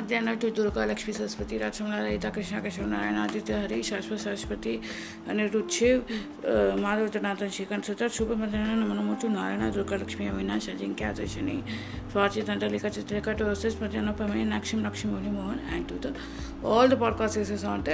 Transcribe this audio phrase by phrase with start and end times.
[0.00, 4.74] मध्यान टू दुर्गा लक्ष्मी सरस्वती राजसमला रहिता कृष्ण कृष्ण नारायण आदित्य हरि, शाश्वत सरस्वती
[5.52, 5.96] रुचिव
[6.80, 11.58] माधव जनातन श्रीकंठ सुतर शुभ मध्यान्ह नमनमोचु नारायण, दुर्गा लक्ष्मी, अविनाश, अजिंक्य आदर्शनी
[12.12, 16.14] स्वाचित अंडलिका चित्रिका टोसेस मध्यान्ह Pammi नक्षिम Lakshmi Muni Mohan and to the
[16.64, 17.84] all the podcast on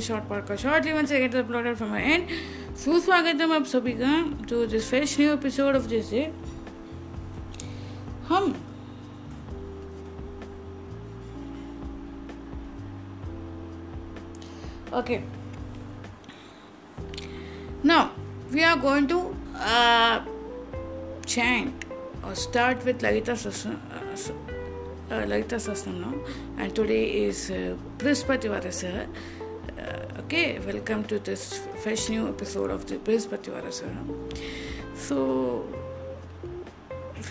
[0.00, 2.28] short podcast shortly one second uploaded from my end
[2.84, 4.14] सुस्वागत है आप सभी का
[4.50, 6.26] to this fresh new episode of जैसे
[8.28, 8.54] हम
[14.94, 15.24] Okay.
[17.82, 18.12] Now
[18.52, 20.20] we are going to uh,
[21.26, 21.84] chant
[22.22, 23.80] or start with Lalita Sasnam,
[25.10, 29.08] uh, uh, and today is uh, Brihaspati Varasa.
[29.76, 33.90] Uh, okay, welcome to this fresh new episode of the Brihaspati Varasa.
[34.94, 35.66] So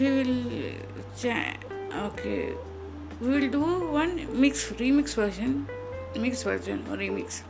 [0.02, 0.74] we will
[1.16, 1.58] chant.
[2.08, 2.52] Okay,
[3.22, 5.66] we will do one mix remix version,
[6.20, 7.44] mix version or remix.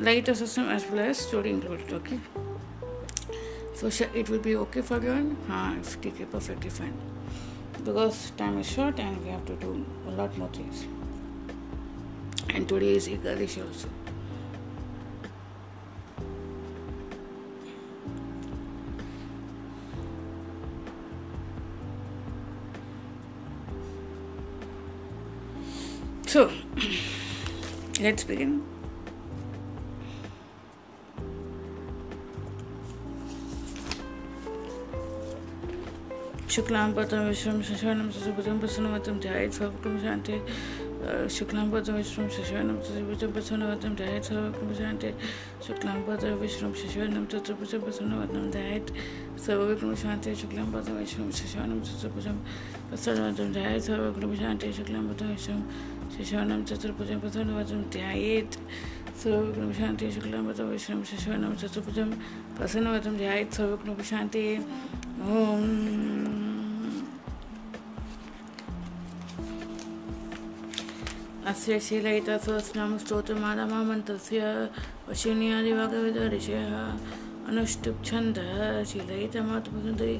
[0.00, 2.18] Light system as well as story included okay?
[3.76, 6.94] So it will be okay for you huh, it's okay perfectly fine.
[7.84, 10.86] Because time is short and we have to do a lot more things.
[12.50, 13.88] And today is Ekadashi also.
[26.26, 26.50] So
[28.00, 28.73] let's begin.
[36.54, 40.34] शुक्लांपदं विश्वं शशवनं सुभुजं प्रसन्नवतं ध्यायेत् सर्वक्रम शान्ते
[41.36, 45.10] शुक्लांपदं विश्वं शशवनं सुभुजं प्रसन्नवतं ध्यायेत् सर्वक्रम शान्ते
[45.66, 48.92] शुक्लांपदं विश्वं शशवनं चतुर्भुजं प्रसन्नवतं ध्यायेत्
[49.46, 52.36] सर्वविक्रम शान्ते शुक्लांपदं विश्वं शशवनं चतुर्भुजं
[52.88, 55.60] प्रसन्नवतं ध्यायेत् सर्वक्रम शान्ते शुक्लांपदं विश्वं
[56.14, 58.54] शशवनं चतुर्भुजं प्रसन्नवतं ध्यायेत्
[59.22, 62.10] सर्वविक्रम शान्ते शुक्लांपदं विश्वं शशवनं चतुर्भुजं
[62.56, 64.46] प्रसन्नवतं ध्यायेत् सर्वविक्रम शान्ते
[65.24, 66.43] ॐ
[71.50, 74.40] अस्य शीलयिता स्वस्नाम स्तोत्रमालामामन्तस्य
[75.08, 76.72] वशिन्यादिवागविदऋषयः
[77.48, 78.52] अनुष्टुप्छन्दः
[78.90, 80.16] शीलयितमातुपुसुन्दरी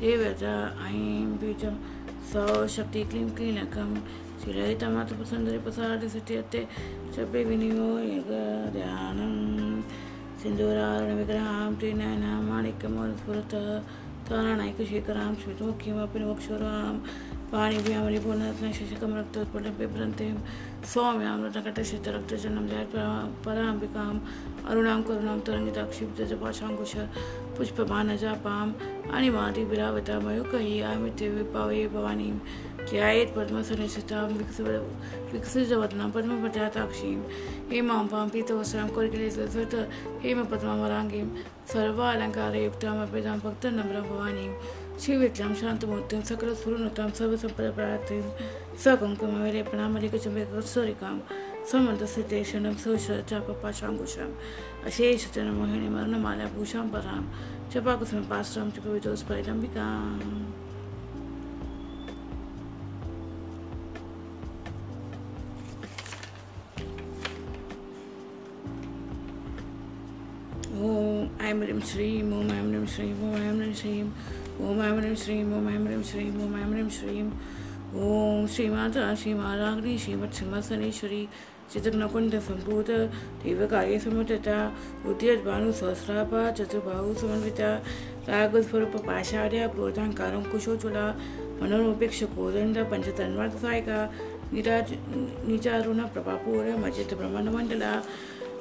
[0.00, 0.54] देवता
[0.86, 1.74] ऐं बीजं
[2.30, 2.44] सौ
[2.76, 3.90] शक्ति क्लीं क्लीनकं
[4.42, 6.62] शीलयितमातुपुसुन्दरी प्रसादि सत्यते
[7.16, 9.34] शब्दे विनियोगध्यानं
[10.42, 13.66] सिन्दूरारणविग्रहां, त्रिनयनां माणिक्यमोरस्फुरतः
[14.28, 16.94] ताराणैकशेखरां स्मितमुखीमपि वक्षुरां
[17.48, 20.34] शशिकं रक्तोत्पलं बिभ्रन्तीं
[20.92, 22.96] सौम्यां रत्नकटशितरक्तजनं जयत्
[23.44, 24.18] पराम्बिकाम्
[24.70, 26.94] अरुणां करुणां तरङ्गिताक्षिप्तजपाशाङ्कुश
[27.56, 28.72] पुष्पमानजापाम्
[29.16, 32.34] अणिमादिविरावता मयूकय्यामित्य विपावये भवानीं।
[32.90, 34.58] ध्यायेत् पद्मसनिशितां विकस
[35.32, 37.18] विकसितवदनां पद्मपटाताक्षीं
[37.72, 39.74] हेमाम्पां पीतवस्त्रां कोरिकलेसृत
[40.24, 41.26] हेमपद्मावराङ्गीं
[41.72, 44.52] सर्वालङ्कारयुक्तामपितां भक्तनम्रं भवानीं।
[45.02, 48.24] श्रीविद्यां शान्तमूर्तिं सकलस्फुरनुतां सर्वसम्पदपरात्रीं
[48.84, 51.16] सकुङ्कुमविलेपणामलिकचम्बिकसोरिकां
[51.70, 54.38] समन्तस्थितेशनं सुश्रचापपाशाङ्कुशम्
[54.88, 57.22] अशेषजनमोहिनीं वर्णमालाभूषां परां
[57.72, 60.22] चपाकुसुमपाश्रां च पवितोस्फलितम्बिकाम्
[70.78, 70.80] ॐ
[71.46, 74.02] ऐं ह्रीं श्रीं ॐ ऐं ह्रीं श्रीं ॐ ऐं ह्रीं श्रीं
[74.58, 77.22] ॐ ऐं ह्रीं श्रीं ॐ ऐं ह्रीं श्रीं ॐ ऐं ह्रीं श्रीं।
[78.04, 81.22] ॐ श्रीमाता श्रीमाराग्नि श्रीमत्सिंहसनेश्वरी
[81.72, 82.90] चित्रनकुण्डसम्भूत
[83.44, 84.56] देवकार्यसमुदिता
[85.10, 87.70] उद्यद्भानुसहस्रापा चतुर्बाहु समन्विता
[88.28, 91.06] रागस्वरूपपाषाढ्या क्रोधाङ्कारं कुशोचुला,
[91.62, 93.98] मनोरूपेक्ष कोदण्ड पञ्चतन्वार्थसायिका
[94.52, 94.92] निराज
[95.48, 97.92] निचारुण प्रभापूर मजित ब्रह्माण्डमण्डला,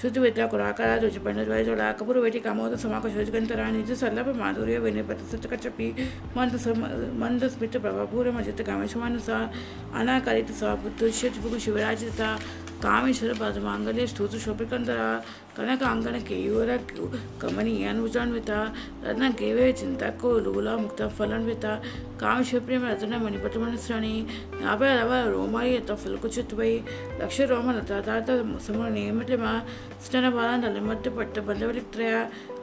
[0.02, 5.88] शुचिवेता कुराकारा दुचपण्डद्वयजोला कपुरवेटि कामोद समाक शोचगंतरा निज सल्लभ माधुर्य विनिपत सचकचपि
[6.38, 6.54] मंद
[7.22, 9.38] मंदस्मित प्रभापूरमजित कामेशमान सा
[10.00, 12.30] अनाकरित सा बुद्धुष्य शिवराजित सा
[12.86, 15.08] कामीश्वरपदमाङ्गल्ये स्तुतुशोभिकन्दरा
[15.58, 17.04] कनकाङ्गनकेयूरक्यु
[17.42, 18.60] कमनीयानुजान्विता
[19.06, 21.72] रत्नकेवे चिन्ताकोलूलामुक्तं फलन्विता
[22.22, 24.16] कामेश्वरप्रेम रतनमणिपटमणिश्रणी
[24.64, 26.74] नाभरव रोमायि यत फलकुचित्वै
[27.22, 28.30] लक्षरोमलतातार्थ
[28.68, 29.46] समनियमितम
[30.06, 32.20] स्तनबाला नलिमट्टपट्टबन्धवलित्रया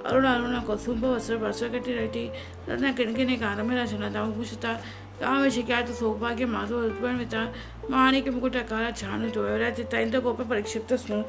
[0.08, 2.24] अरुण अरुण कौसुम्भ वस्त्र वर्षकटि रटि।
[2.68, 4.72] रत्न किणकिने कानमेरा शनदामुभूषिता
[5.20, 7.42] कामेशिख्यात सौभाग्य माधुर्वन्विता
[7.87, 11.21] ಸೌಭಾಗ್ಯ ಮಾಧು ಉದ್ಭವಿತ ಮಾಣಿಕ್ಯ ಮುಕುಟಕಾರ ಚಾನು ತೋಯವರಾತಿತ್ತ ಇಂಥ ಗೋಪ ಪರಿಕ್ಷಿಪ್ತ ಸ್ಮೃ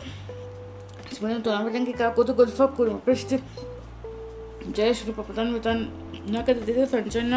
[1.14, 3.32] ಸ್ಮರಣ ತೋರಾಮಟಂಕಿಕ ಕುತು ಗುಲ್ಫ ಕುರು ಪೃಷ್ಠ
[4.66, 5.78] जय श्री पपतन वितन
[6.30, 7.34] न कथित संचन्न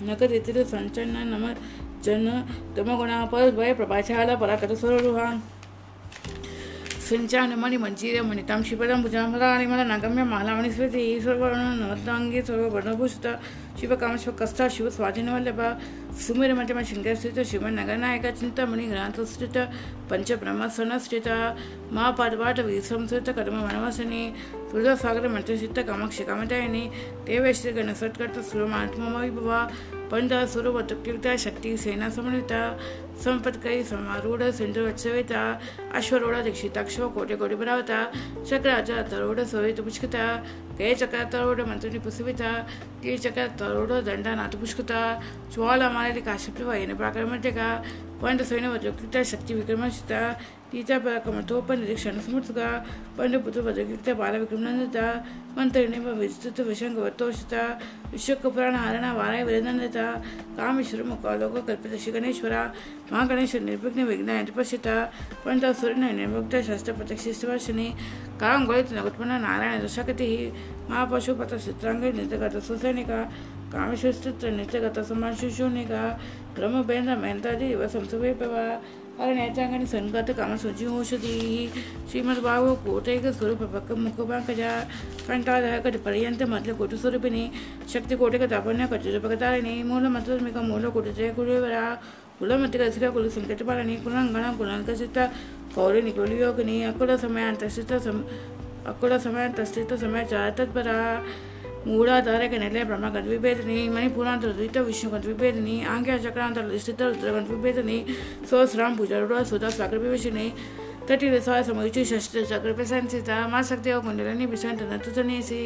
[0.00, 1.44] न कथित संचन्न नम
[2.02, 2.26] जन
[2.76, 3.72] तम गुणा पर द्वय
[7.11, 13.27] प्रभाशाला पराकट स्वरूहा सिंचानमणि मञ्जीरमणितां शिवदं भुजामराणिमल नगम्य मालामणि स्मृति सर्वर्णनवद्दाङ्गी सर्ववर्णभूषित
[13.79, 15.61] शिवकामश्वकस्था शिवस्वाधीनवल्लभ
[16.21, 19.57] सुमिरमध्यम शृङ्गस्थित शिवनगरनायक चिन्तामणि ग्रान्तस्थित
[20.09, 21.27] पञ्चब्रह्मसनस्थित
[21.93, 24.23] महापादपाठ विसंस्कृत कर्मवनवसने
[24.71, 26.83] सुरसागर मंत्रसिद्ध कामाक्षि कामदायिनी
[27.27, 29.59] देवेश्री गणसत्कर्त सुरमात्मविभवा
[30.11, 30.31] ಬಂದ
[31.35, 32.51] ಶಕ್ತಿ ಸೇನಾ ಸಮನ್ವಿತ
[33.23, 35.31] ಸಂಪತ್ಕೈ ಸಮಾರೂಢ ಸಿಂಧು ರಚವಿತ
[35.95, 37.89] ಅಶ್ವರೂಢ ದೀಕ್ಷಿತಾಕ್ಷವ ಕೋಟೆ ಗೋಡಿ ಬರಾವತ
[38.49, 40.15] ಚಕ್ರಾಜ ತರೋಢ ಸೋಯಿತ ಪುಷ್ಕೃತ
[40.77, 42.41] ಕೇ ಚಕ್ರ ತರೋಢ ಮಂತ್ರಿನಿ ಪುಸುವಿತ
[43.03, 44.91] ಕೀ ಚಕ್ರ ತರೋಢ ದಂಡ ನಾಥ ಪುಷ್ಕೃತ
[45.53, 47.57] ಜ್ವಾಲ ಮಾಲಿ ಕಾಶ್ಯಪ್ತಿ ವಯನ ಪ್ರಾಕರಮಂತ್ಯಕ
[48.23, 50.11] ಬಂದ ಸೈನ್ಯ ವಜಕೃತ ಶಕ್ತಿ ವಿಕ್ರಮಶಿತ
[50.71, 52.67] शक्ति विक्रमशिता तिचा पराक्रमतोपनिरीक्षण समर्थका
[53.17, 55.05] पंडपुत्र वदकीर्त बालविक्रमनंदता
[55.57, 57.63] मंत्रिणी विस्तृत विशंगवतोषिता
[58.11, 60.05] विश्वकपुराण हारण वाराय विरनंदता
[60.57, 62.61] कामेश्वर मुखालोक कल्पित श्री गणेश्वरा
[63.11, 64.95] महागणेश निर्विघ्न विघ्न तपस्यता
[65.45, 67.87] पंडासुर निर्मुक्त शास्त्र प्रत्यक्षिस्तवासिनी
[68.41, 70.29] कांगोळित नगोत्पन्न नारायण दशकति
[70.89, 73.23] महापशुपत चित्रांग निर्गत सुसैनिका
[73.71, 76.03] कामेश्वर नित्यगत समाशुशूनिका
[76.55, 81.69] ब्रह्मबेंद्र मेहंतादी व संसवेपवा अरण्याचांगणी అగనేతాంగని సన్గత కమ శుచి ఓషధీ
[82.09, 84.61] శ్రీమద్భావ కోటైక స్వరూప పక్క ముఖపాంకజ
[85.29, 87.51] కంఠాధ కటి పర్యంత మధ్య కొట్టు స్వరూపిణి
[87.93, 91.97] శక్తి కోటైక తపన్య కట్టుపకతారిణి మూల మత్మిక మూల కుటుజయ కుడివరా
[92.39, 95.29] కులమతికసిక కుల సంకటపాలని కులంగణ కులంకసిత
[95.75, 97.93] కౌలిని కులియోగిని అకుల సమయ అంతస్థిత
[98.87, 101.21] అకుల సమయ అంతస్థిత సమయ చాతత్పరా
[102.58, 107.98] ನೆಲೆ ಬ್ರಹ್ಮ ಗದ್ವಿಭೇದನಿ ಮಣಿಪುರಾಂತ ದ್ವಿತ ವಿಷ್ಣು ಗದ್ವಿಭೇದನಿ ಆಂಗ್ಯ ಚಕ್ರಾಂತ ಸ್ಥಿತ ರುದ್ರ ಗದ್ವಿಭೇದನಿ
[108.50, 110.46] ಸೋಸ್ರಾಮ್ ಪೂಜಾರುಡ ಸುಧಾ ಸಾಗರ ವಿಭೀಷಣಿ
[111.06, 115.60] ತಟಿ ರಸ ಸಮಯುಚಿ ಶಸ್ತ್ರ ಚಕ್ರ ಪ್ರಶಂಸಿತ ಮಾಸಕ್ತಿಯ ಕುಂಡಲನಿ ಬಿಸಂತ ನತುತನೇಸಿ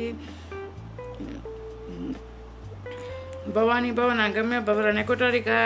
[3.50, 5.58] ಭವಾನಿ ಭವನಾಗಮ್ಯ ಭವರಣ್ಯ ಕೊಠಾರಿಕಾ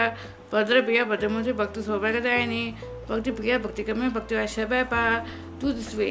[0.52, 2.62] ಭದ್ರ ಪ್ರಿಯ ಭದ್ರಮೂರ್ತಿ ಭಕ್ತಿ ಸೌಭಾಗ್ಯದಾಯಿನಿ
[3.10, 4.94] ಭಕ್ತಿ ಪ್ರಿಯ ಭಕ್ತಿ ಗಮ್ಯ ಭಕ್ತಿ ವಾಶ್ಯ ಬ್ಯಾಪ
[5.60, 6.08] ತೂ ದಿಸ್ ವೇ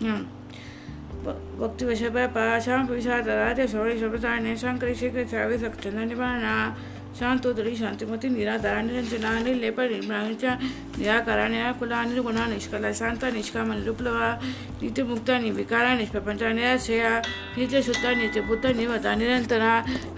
[0.00, 0.22] ಹ್ಮ್
[1.25, 3.97] भक्ति वशभ पाशां पुरुषादराध्य शौर्य
[7.19, 10.43] శాంతోదరి శాంతిమతి నిరాధారాన్ని రంజనాన్ని లేప నిర్మించ
[10.97, 14.17] నిరాకారాన్ని కులాన్ని గుణ నిష్కల శాంత నిష్కామ నిరుప్లవ
[14.81, 17.03] నిత్యముక్త వికార నిష్ప్రపంచ నిరాశయ
[17.57, 19.63] నిత్యశుద్ధ నిత్యబుద్ధ నిర్మత నిరంతర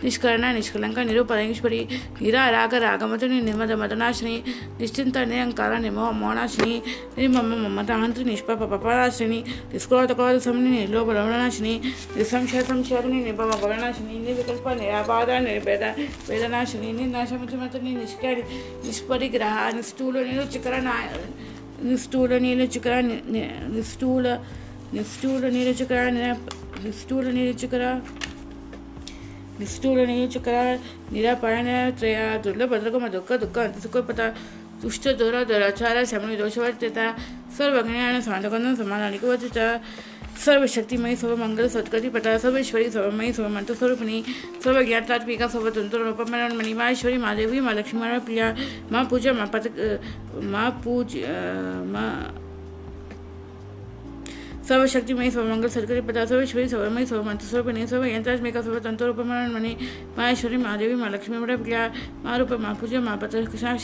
[0.04, 1.82] నిష్కరణ నిష్కలంక నిరుపరంగేశ్వరి
[2.22, 4.36] నిరారాగ రాగమతిని నిర్మద మదనాశిని
[4.80, 6.76] నిశ్చింత నిరంకార నిర్మో మోనాశిని
[7.18, 9.40] నిర్మమ మమతాంత్రి నిష్పప పపరాశిని
[9.74, 11.76] నిష్కృత కోద సమని నిర్లోపరమణాశిని
[12.18, 15.84] నిస్సంశయ సంశయని నిర్మమ భవనాశిని నిర్వికల్ప నిరాపాద నిర్భేద
[16.30, 18.44] వేదనాశిని నేను నాశ మంచి మాత్రం నేను నిష్కాడి
[18.86, 20.76] నిష్పరిగ్రహ నిష్ఠూల నేను చికర
[21.84, 22.94] నిష్ఠూల నేను చికర
[23.70, 24.28] నిష్ఠూల
[24.94, 26.02] నిష్ఠూల నేను చికర
[26.84, 27.84] నిష్ఠూల నేను చికర
[29.60, 30.56] निष्ठूर निचुकर
[31.14, 31.68] निरापण
[32.00, 34.22] त्रया, दुर्लभ दुर्गम दुःख दुःख अंतसुखपत
[34.82, 37.06] दुष्ट दूर, दुराचार शमणी दोषवर्जिता
[37.58, 39.68] सर्वज्ञान, साधकन समानानिकवर्जिता
[40.40, 44.24] सर्वशक्तिमयी सर्व मंगल सत्कति पटा सर्वेश्वरी सर्वमयी सर्व मंत्र स्वरूपिणी
[44.64, 48.56] सर्व ज्ञातात्मिका सर्व तंत्र रूपमरण मणि, माँ ईश्वरी, माँ देवी, माँ लक्ष्मी, माँ प्रिया,
[48.92, 49.68] माँ पूजा, माँ पत
[50.54, 51.18] माँ पूज
[51.94, 52.12] माँ
[54.68, 59.76] सर्वशक्तिमयी सर्वमंगल सत्करि पदा सर्वेश्वरी सर्वमयी सर्वमंत्र स्वरूपिणी सर्व यंत्रात्मिका सर्व तंत्र रूपमरण मणि,
[60.18, 61.92] माँ ईश्वरी, माँ देवी, माँ लक्ष्मी, माँ प्रिया,
[62.24, 63.78] माँ रूप, माँ पूजा, माँ पत माँ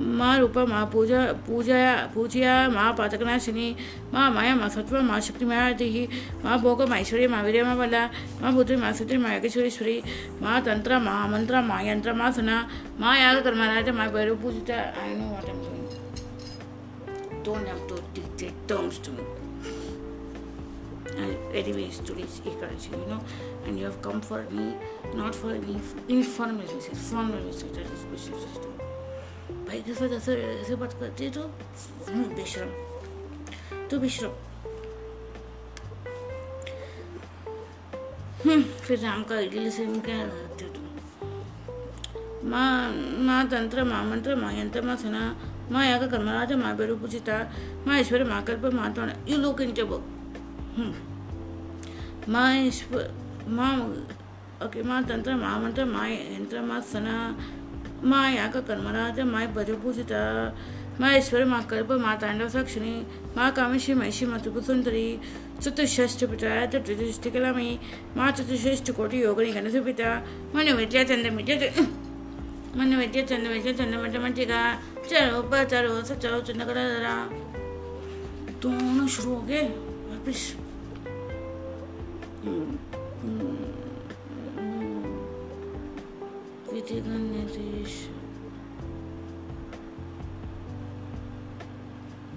[0.00, 1.78] माँ पूजा पूजा
[2.14, 3.68] पूजया माँ पातकनाशिनी
[4.12, 6.06] माँ माया माँ सत्व माँ शक्ति माया देही
[6.44, 8.04] माँ भोग माँ ऐश्वर्य माँ वीर्य माँ बला
[8.42, 10.02] माँ पुत्री माँ सत्री माँ योगेश्वरीश्वरी
[10.42, 12.56] माँ तंत्र माँ मंत्र माँ यंत्र माँ सना
[13.00, 15.84] माँ याग कर्मराज माँ भैरव पूजिता I know what I'm doing.
[17.42, 19.00] Don't have to dictate terms.
[21.10, 23.20] Uh, anyways, today's Ekadashi, you know,
[23.66, 24.74] and you have come for me,
[25.14, 28.79] not for any informal message, formal message that is special system.
[29.70, 31.42] भाई के साथ ऐसे ऐसे बात करती है जो
[32.10, 34.38] बेशरम तो हम्म, बेशरम तो
[38.50, 40.84] हम्म, फिर राम का इडली से क्या रहते तुम
[42.50, 42.92] माँ
[43.26, 45.22] माँ तंत्र, माँ मंत्र, माँ यंत्र, माँ सेना,
[45.70, 47.38] माँ यहाँ का कर्मराज, माँ बेरूपुचिता
[47.86, 49.92] माँ ईश्वर, माँ कल्प, माँ त्वण यू लोक इन जब
[50.76, 53.14] हम्म। माँ ईश्वर
[53.48, 53.72] माँ,
[54.66, 57.16] ओके, माँ तंत्र, माँ मंत्र, माँ यंत्र, माँ सेना
[58.03, 60.13] మా యాగ కర్మరాజ మా బెరు పూజిత
[60.99, 62.93] మా ఈశ్వర మా కల్ప మా తాండవ సాక్షిని
[63.37, 65.07] మా కామేశి మహిషి మా త్రిపుసుందరి
[65.63, 67.69] చతుషష్ఠ పిత చతుష్టికలమి
[68.17, 70.01] మా చతుషష్ఠ కోటి యోగిని గణసు పిత
[70.55, 71.55] మన విద్యా చంద్ర విద్య
[72.77, 74.61] మన విద్య చంద్ర విద్య చంద్ర మంచి మంచిగా
[75.09, 77.15] चलो ऊपर चलो सब चलो चंदा करा जरा
[78.61, 79.61] दोनों शुरू हो गए
[80.09, 80.43] वापिस
[86.80, 87.94] विधिगण निर्देश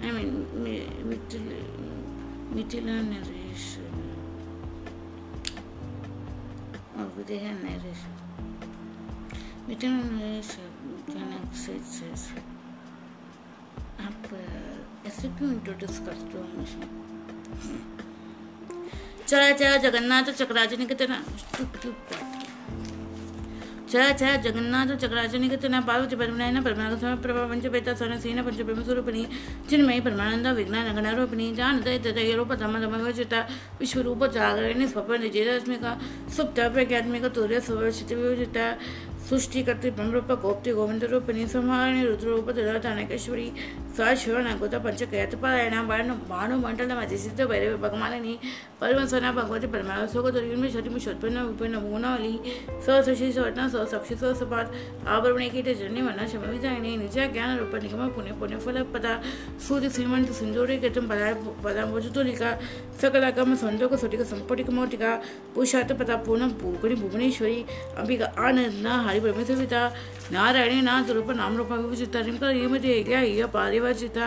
[0.04, 0.32] I mean,
[2.54, 3.64] मिथिला नरेश
[6.96, 8.04] और विदेह नरेश
[9.68, 10.50] मिथिला नरेश
[11.08, 11.78] जनक से
[14.04, 14.28] आप
[15.06, 16.82] ऐसे क्यों इंट्रोड्यूस करते हो हमेशा
[19.26, 21.22] चला चला जगन्नाथ चक्राजनी के तरह
[26.96, 29.22] समय प्रभा पंच पेता सन सीन, पंच ब्रह्म स्वरूपिणी,
[29.70, 33.40] चिन्मयी परमानंद विज्ञान गणारोपिणी जान दय तय रूप धम धम विजिता
[33.80, 35.90] विश्व रूप जागरणी, स्वप्न निजेदात्मिका
[36.36, 38.66] सुप्त प्रज्ञात्मिका तूर्य सुवर्षित विजिता
[39.28, 47.44] सृष्टि करते ब्रह्मरूप गोप्ति गोविंद रूपिणी, संहारिणी रुद्ररूप ददातानकेश्वरी सा शिवनागोता पंचकयतपारायण बाणु भानुमंडल सिद्ध
[47.44, 48.34] भैरव भगवानी
[48.80, 52.32] परमसना भगवती परमात्मा सोगोदरी शति शोत्पन्न विपन्न भुवनावली
[52.82, 54.72] स शशि सवर्ण साक्षी सपात
[55.06, 59.12] आवरण कीट जन्य मन शमविजायिनी निज ज्ञान रूप निगम पुण्य पुण्य फल पदा
[59.68, 61.30] सूर्य श्रीमंत सिंधूरी गतम पदा
[61.64, 62.50] पदाम्बुजुतुलिका
[63.02, 65.14] सकलागम संजोग सुटिक संपटिक मोटिका
[65.54, 67.64] पुषात पदा पूर्णम भूगुणी भुवनेश्वरी
[67.98, 69.86] अंबिका आनंद हरि परमेश्वरिता
[70.32, 72.20] नारायणी नाथ रूप नाम रूप विभूषिता
[73.08, 73.22] गया
[73.84, 74.26] इय पारिवाचिता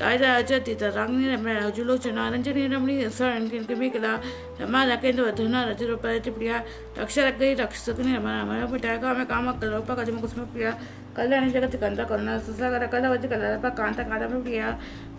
[0.00, 4.12] राजराजतिता रांगनी रमण राजुलोचना रंजनी रमणी सरण किनकिमिकला
[4.60, 6.56] रमा राकेंद्र वधना रज रूप प्रिया
[6.98, 10.70] रक्ष रगई रक्षकनी रमण रमण पिटाय काम काम कलोप कदम, कुसुम, प्रिया,
[11.16, 14.66] कल्याणी, जगत कंद करुणा, सुसागर कलवति कलरप कांत कादम प्रिया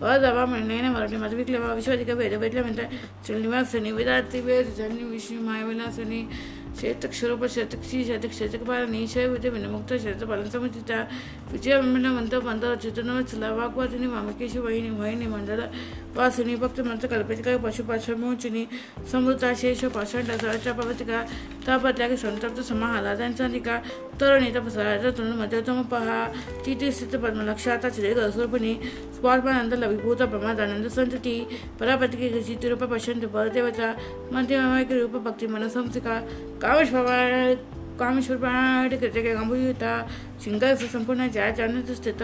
[0.02, 2.80] वदवा मृणेन मरणि मधुविक्लव विश्वदिक वेद वेदलमित
[3.26, 3.90] श्रीनिवासनि
[6.76, 10.90] ಶೇತಕ್ ಸ್ವರೂಪ ಶತಕ್ ಶ್ರೀ ಶತಕ್ ಶತಕಪಾಲ ನೀಶಯ ವಿಜಯ ವಿನಮುಕ್ತ ಶತ ಫಲಸಮಚಿತ
[11.52, 11.76] ವಿಜಯ
[12.16, 15.62] ಮಂತ ಮಂದರ ಚೇತನ ಚಲವಾಗ್ವಾಚಿನಿ ಮಮಕೇಶ ವಹಿನಿ ವಹಿನಿ ಮಂಡಲ
[16.16, 18.62] ವಾಸಿನಿ ಭಕ್ತ ಮಂತ ಕಲ್ಪಿತಿಕ ಪಶು ಪಶಮೋಚಿನಿ
[19.12, 21.10] ಸಮೃತ ಶೇಷ ಪಾಷಂಡ ಸಹಚ ಪವತಿಕ
[21.66, 23.68] ತಾಪತ್ಯಾಗ ಸಂತಪ್ತ ಸಮಹಾಲಾದಂಚಾನಿಕ
[24.20, 26.06] ತರಣಿ ತಪಸರಾಜ ತುಣು ಮಧ್ಯತಮ ಪಹ
[26.64, 28.72] ಚೀಟಿ ಸ್ಥಿತ ಪದ್ಮಲಕ್ಷಾತ ಚಿರೇಗ ಸ್ವರೂಪಿಣಿ
[29.18, 31.34] ಸ್ವಾತ್ಮಾನಂದ ಲವಿಭೂತ ಪ್ರಮಾದಾನಂದ ಸಂತತಿ
[31.78, 33.80] ಪರಾಪತಿಗೆ ಚೀತಿರೂಪ ಪಶ್ಯಂತ ಪರದೇವತ
[34.32, 36.06] ಮಧ್ಯಮೈಕ ರೂಪ ಭಕ್ತಿ ಮನಸಂಸಿಕ
[36.68, 37.54] कामेश्वर
[37.98, 39.92] कामेश्वर प्राण कृत्य गंभीरता
[40.44, 42.22] सिंगल से संपूर्ण जय चरण स्थित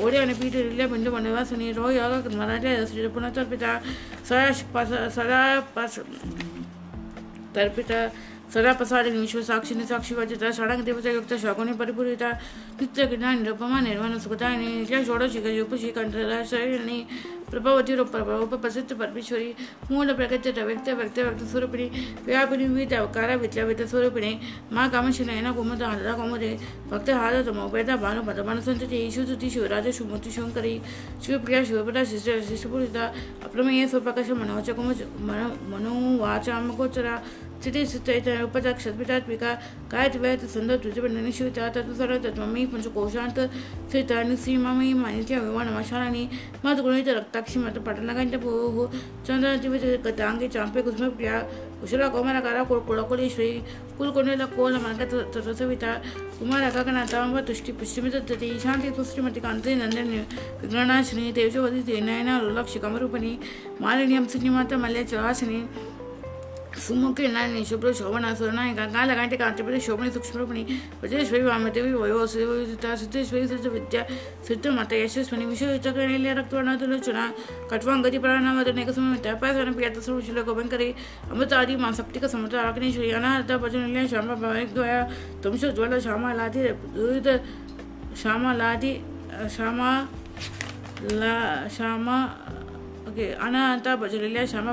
[0.00, 3.78] ओडे आणि पीठ रिल्या बंधू वनवासनी रो योग मराठे श्री पुनर्पिता
[4.28, 5.42] सदा सदा
[7.56, 8.00] तर्पिता
[8.54, 12.30] सदा प्रसादिनी विश्व साक्षिणी साक्षी वाचिता षडांग देवता शाकुनी परिपूरिता
[12.80, 16.98] नित्य किरणा निरुपमा निर्वाण सुखदायिनी नित्या षोडशिक युपशी कंठराशयिणी
[17.50, 19.50] प्रभावती प्रभाव प्रसिद्ध, परमेश्वरी,
[19.90, 21.86] मूल प्रगती व्यक्त व्यक्त व्यक्त, स्वरूपिणी
[22.26, 24.32] व्यापिनी विविध अवकार विद्या विद्या, स्वरूपिणी,
[24.72, 26.50] मा कामशी नयना कुमुद हालदा कुमुदे,
[26.90, 30.74] भक्त हाल तमो, वेदा भानु पदमान संतती ईशुतुती शिवराज शिवमूर्ती शंकरी,
[31.26, 33.04] शिवप्रिया शिवपदा शिष्य शिष्यपूरिता
[33.46, 35.02] अप्रमेय, स्वप्रकाश, मनोवाच कुमुज
[35.70, 37.14] मनोवाचामगोचरा
[37.64, 39.52] स्थिति स्थित उपचाक्षत्पितात्मिका
[39.92, 43.38] कायत वैत संदर तुझबंधनी शिवता तत्सर तत्ममी पंचकोशांत
[43.88, 46.24] स्थितानि श्रीममी मानित्य विमानमशालानि
[46.64, 48.76] मधुगुणित रक्ताक्षि मत पटनगंट भूः
[49.26, 51.38] चंद्रजीवित गतांगे चांपे, कुसुम, प्रिया,
[51.80, 53.52] कुशला कोमलकारा कुलकुलेश्वरी
[53.98, 55.00] कुलकुंडल, कोल मनक
[55.34, 55.92] तत्सविता
[56.38, 58.14] कुमार गगनाथांब तुष्टि पुष्टिमित
[58.60, 60.12] शांति, पुष्टिमति, कांति, नंदन
[60.60, 63.32] विघ्नाशिनी तेजोवதி नयना लक्ष्य कमरूपिणी
[63.80, 64.76] मालिन्यं सिनिमाता
[66.74, 70.62] चलासिनी शुभ्र शोभना सुरनाय गंगाला गांठी कांतिपति शोभनी सूक्ष्मरूपिणी
[71.00, 74.02] प्रजेश्वरी वामदेवी, वयो सिद्धेश्वरी सिद्ध विद्या
[74.46, 77.24] सिद्ध माता यशस्वनी विश्वचक्रणीय रक्तवर्णातुलोचना
[77.70, 80.88] कट्वांगति प्राणावदनेक समय पैसन पियात सर्वशिल गोबंकरी
[81.30, 85.00] अमृतादि माँ सप्तिक समृत अनाहत भजन श्यामा भविक द्वया
[85.44, 86.62] तुमशो ज्वल श्यामा लाधि
[86.94, 87.28] दुरित
[88.18, 88.50] श्यामा
[89.54, 89.90] श्यामा
[91.12, 91.34] ला,
[91.68, 92.16] श्यामा,
[93.08, 94.72] ओके अनाहत भजन श्यामा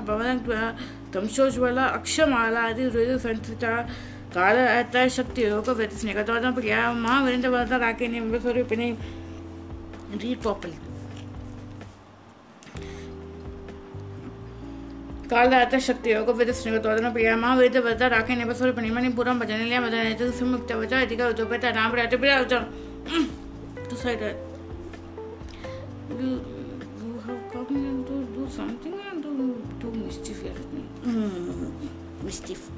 [1.16, 3.64] ವಂಶೋಜ್ವಲ ಅಕ್ಷಮಾಲಾದಿ ಋದು ಸಂಸ್ಥಿತ
[4.34, 8.98] ಕಾಲ ಅತ ಶಕ್ತಿ ಯೋಗ ವ್ಯತಿ ಸ್ನೇಹತವಾದ ಪ್ರಿಯ ಮಹಾವೀರೇಂದ್ರವಾದ ರಾಕಿನಿ ಎಂಬ ಸ್ವರೂಪಿನಿ
[10.22, 10.72] ರೀಡ್ ಪಾಪಲ್
[15.30, 20.72] ಕಾಲದಾತ ಶಕ್ತಿ ಯೋಗ ವೇದ ಸ್ನೇಹತೋದನ ಪ್ರಿಯ ಮಹಾವೇದ ವದ ರಾಕೆ ನೆಬಸರು ಪಣಿಮಣಿ ಪುರಂ ಭಜನಲಿಯ ಮದನ ಸುಮುಕ್ತ
[20.76, 22.54] ವಚ ಅಧಿಕ ಉಪೇತ ರಾಮ ರಾಜ ಪ್ರಿಯ ವಚ
[23.90, 24.30] to side you
[27.02, 28.91] you have come to do something
[32.32, 32.72] positif.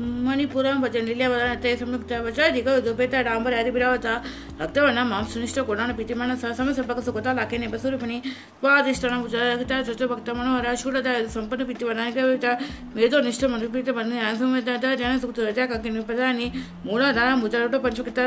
[0.00, 4.14] मणिपुरम वचन लिहिल्यावर ते संयुक्त वचनाधिक झोपेता डांबर आदिबिरावता
[4.60, 8.18] रक्तवर्णा माम सुनिष्ट कोणान पीतिमान सह समसंपक सुखता लाखेने बसरूपिणी
[8.60, 12.52] स्वादिष्टान उजता चतुर्भक्त मनोहरा शूरता संपन्न पीतिवाना कविता
[12.96, 15.32] मेधो निष्ठ मनुपीत बंधन सुमिता जन सुख
[15.68, 16.46] काकिनी पदानी
[16.86, 18.24] मूलाधारा मुजारोट पंचकिता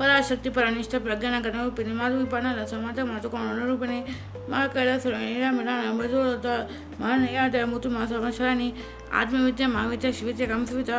[0.00, 4.00] पराशक्ति, परानिष्ठ, प्रज्ञा करणे रूपिणी माधुपणाला समाज मातो कोण रूपिणे
[4.48, 6.56] मा कैलास मिळाला मृदू होता
[7.00, 8.70] मान या त्या मुतुमा समशानी
[9.18, 10.90] ಆತ್ಮವಿದ್ಯೆ ಮಾವಿದ್ಯೆ ಶಿವಿದ್ಯೆ ಕಾಮಸುವಿತ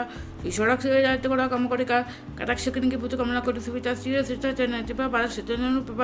[0.45, 1.91] ಈಶ್ವರ ಕ್ಷೇತ್ರ ಕಮಕೋಟಿಕ
[2.37, 6.01] ಕಟಾಕ್ಷಕನಿಗೆ ಭೂತು ಕಮಲ ಕೊಟ್ಟು ಸುವಿತ ಸ್ಥಿರ ಶಿಷ್ಟಾಚರಣ ತಿಪ ಬಾಲ ಶಿತನು ಪಪ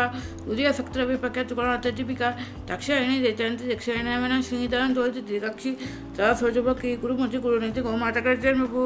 [0.50, 2.22] ಉದಯ ಸಕ್ತರ ವಿಪಕ್ಯ ತುಗಳ ತಜಿಪಿಕ
[2.68, 5.74] ತಕ್ಷಯಣಿ ದೈತ್ಯಂತ ದಕ್ಷಿಣವನ ಶ್ರೀಧರಂ ತೋರಿತು ತ್ರಿಕಕ್ಷಿ
[6.16, 8.84] ಸದಾ ಸೋಜುಭ ಕಿ ಗುರು ಮುಜಿ ಗುರು ನಿತ್ಯ ಗೋ ಮಾತಕರ್ಜನ್ ಭೂ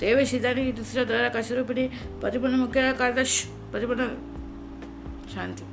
[0.00, 1.86] ದೇವೇ ಶಿಧಾನಿ ದುಸ್ರ ದರ ಕಶರೂಪಿಣಿ
[2.22, 3.38] ಪರಿಪೂರ್ಣ ಮುಖ್ಯ ಕಾರ್ದಶ್
[3.72, 4.06] ಪರಿಪೂರ್ಣ
[5.34, 5.71] ಶಾಂತಿ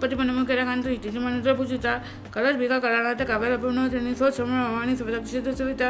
[0.00, 1.92] प्रतिपन्नमुखेरकान्त इति मनोद्रपूजिता
[2.34, 5.88] कलश भिका कलानाथ काव्य पूर्णवतिनी सो समरमाणि सुभदक्षित सुविता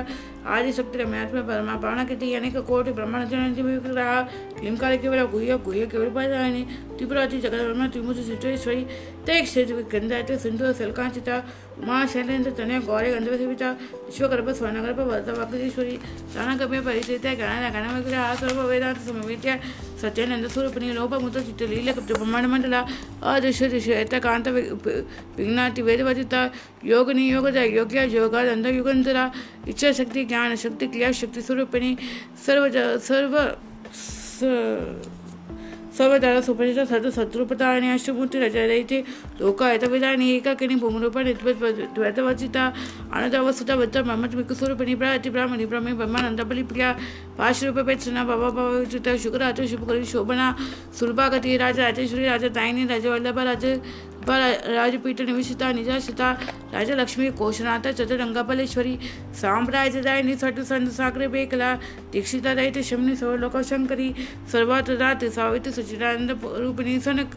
[0.55, 4.21] आदिशक्तिरम्यात्म परमा प्राणकृति अनेक कोटि ब्रह्मांड विग्रह
[4.59, 6.09] क्लींकाल केवल गुह्य गुह्य केवल
[7.01, 8.83] त्रिपुराति जगद्ब्रह्म त्रिमुति सिद्धेश्वरी
[9.25, 11.37] ते क्षेत्र गंधाते सिंधु, सलकांचिता,
[11.81, 13.69] उमा शैलेन्द्र, तनय गौरी गंधवसेविता
[14.05, 15.97] विश्वगर्भ स्वर्णगर्भ वरदवाग्रीश्वरी
[16.31, 19.51] स्थानगम्य परिचिता गणना गणमग्रह सर्व वेदांत, समवेत्य,
[20.03, 24.49] सत्यानंद, स्वरूपिणी लोपमुत चित्त, लील ब्रह्मांड, मंडल अदृश्य दृश्य कांत
[25.41, 26.41] विघ्नाति वेदवदिता
[26.85, 27.47] योग नियोग
[27.79, 29.25] योग्य, योगा अंध युगंतरा
[29.69, 31.97] इच्छा शक्ति ज्ञान शक्ति क्रिया शक्ति स्वरूपिणी
[32.45, 32.69] सर्व
[33.09, 33.35] सर्व
[36.01, 39.01] सर्व दारा सोपायच्या सर्व सत्रुपता आणि अष्टमूर्ती रजा द्यायची.
[39.41, 41.17] ऐतविधानी एकाकिनी भूमरूप
[41.97, 42.65] द्वैतवचिता
[43.13, 45.93] आनंदावस्थिता वृत्त ब्रह्मत्मिक स्वरूपिणी प्राति ब्राह्मणी ब्रह्मी
[46.45, 46.89] बलिप्रिया
[47.39, 50.47] पाशरूपेक्षणा बाबा भावयुत शुक्राच शुभकरी शोभना
[50.99, 53.73] सुलभागती राजा राजेश्वरी राजा ताईनी राजा, वल्लभ राजा
[54.29, 56.29] राजपीठ निविशिता निजाशिता
[56.75, 58.95] राजलक्ष्मी कोशनाथ चतुरंगाबलेश्वरी
[59.41, 61.75] साम्राज्यदायिनी सट संत, सागरे बेकला
[62.13, 64.09] दीक्षिता दैत्य शमनी सर्वलोक शंकरी
[64.53, 67.31] सर्वात रात सावित्री, सचिदानंद, रूपिणी, सनक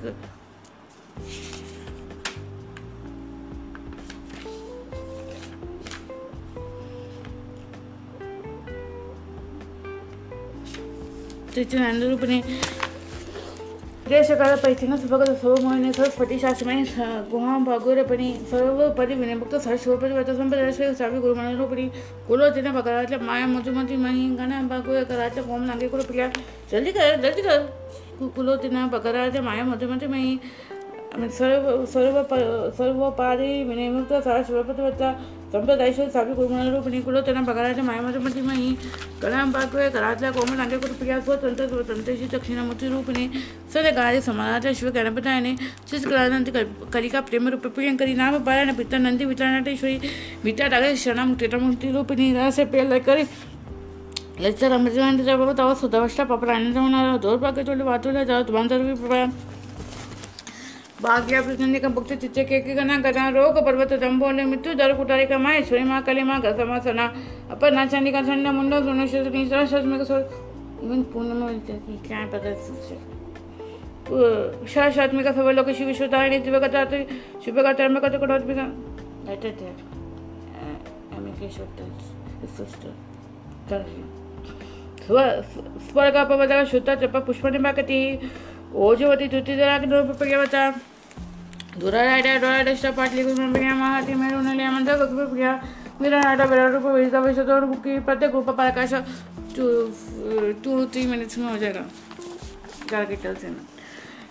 [11.54, 12.42] सचिदानंद रूपिणी
[14.10, 16.82] देशकाळ पैथिन सुभगत सोमोहिनी सरस्वती शास्त्रमय
[17.32, 21.78] गुहां भागोरपणी सर्व परी विनिमुक्त सरस्वती वत संप्रदाय सावी कुलो
[22.28, 26.28] कुलोतीने भगरातल्या माया मधुमती मही गणा भागो करातल्या कोम नागे कुलो पिल्या
[26.72, 30.38] जल्दी कर जल्दी कर। कुलोतीने भगरातल्या माया मधुमती मही
[31.14, 32.16] सर्व सर्व
[32.78, 35.02] सर्व पारी विनिमुक्त सरस्वती वत
[35.54, 38.70] संप्रदायश्वर सावी गुरुमनोपणी कुलोतीने भगरातल्या माया मधुमती मही
[39.24, 43.28] गणा भागो घरातल्या कोम नागे कुलो पिल्या स्वतंत्र स्वतंत्रशी दक्षिणामूर्ती रूपिणी
[43.74, 49.98] सदगारे समानाच्या शिव गणपतायने चित्रकलानंतर कलिका प्रेमरूप प्रियंकरी नाम पारायण पिता नंदी वितरणाटेश्वरी
[50.44, 53.24] विद्या टाके क्षणा टीटमूर्ती रूपिणी रहस्य प्रिय करी
[54.42, 56.24] याच्या सुधावष्टा
[57.24, 58.94] दौर्भाग्य तोडले वाचवल्या जात बांधवी
[62.76, 67.06] गना गना रोग पर्वत जंबोले मृत्यु दर कुटारे का माहेश्वरी माँ कली माँ घसमासना
[67.52, 71.60] अपन नाचानी का ठंडा मुंडा सुनो शस्त्र शस्त्र में इवन पूर्ण में
[72.08, 72.54] क्या पता
[74.68, 76.84] शाश्वात्मिका सवलोक शिवशुतारिणी दिवगता
[77.46, 78.66] शुभगता कर्मगत कुणात्मिका
[79.26, 79.56] Right there.
[85.10, 85.44] Uh,
[85.84, 88.00] स्वर्गापवदः शुद्धा जप पुष्पनिमाकती
[88.76, 90.93] ओजवती तुतिजराग्नोपयोगता दुराराड्या डोळाडष्ट पाटली
[93.24, 95.52] गुरुप्रिया महाती मेरुनल्या मंद गगप्रिया
[96.02, 98.94] विरानाटा विरारूप विहिता विशतोर मुखी प्रत्येक रूप प्रकाश
[99.56, 99.64] टू
[100.64, 101.84] टू थ्री मिनट्स में हो जाएगा।
[102.92, 103.34] जाके चल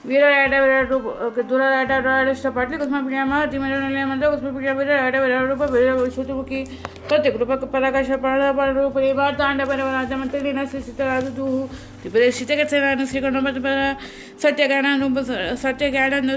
[0.04, 4.94] वीरा रायडा वीरा रूप दूरा रायडा रायडा इष्टपाटली कुसुम प्रियामा दिमजनले मतलब उसमें प्रिया वीरा
[4.96, 6.62] रायडा वीरा रूप वीरा विश्वतु की
[7.06, 11.46] प्रत्येक रूप पराकाश परण पर रूप परिवार तांडव परिवार मंत्र लीना से सीतराज तू
[12.02, 13.78] त्रिपदेशित के सेना श्रीकर्ण पर
[14.42, 15.18] सत्य ज्ञान रूप
[15.62, 16.30] सत्य ज्ञान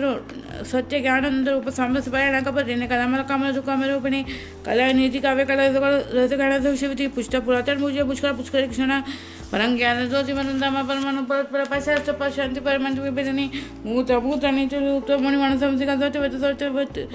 [0.65, 4.23] सत्य ज्ञान रूप सांबस पायण कपर देने कला मल कामल जो कामल रूपणी
[4.65, 5.65] कला नीति काव्य कला
[6.13, 9.01] रस गाण्याचा विषय होती पुष्ट पुरातन मुझे पुष्कळ पुष्कळ क्षणा
[9.54, 13.46] పరం జ్ఞాన జ్యోతి మనందమ పరమను పర పశాస్త్ర పశాంతి పరమంతి విభజని
[13.84, 17.06] మూత మూత నిత్య ముని మన సంసిక సత్య వెత సత్య వెత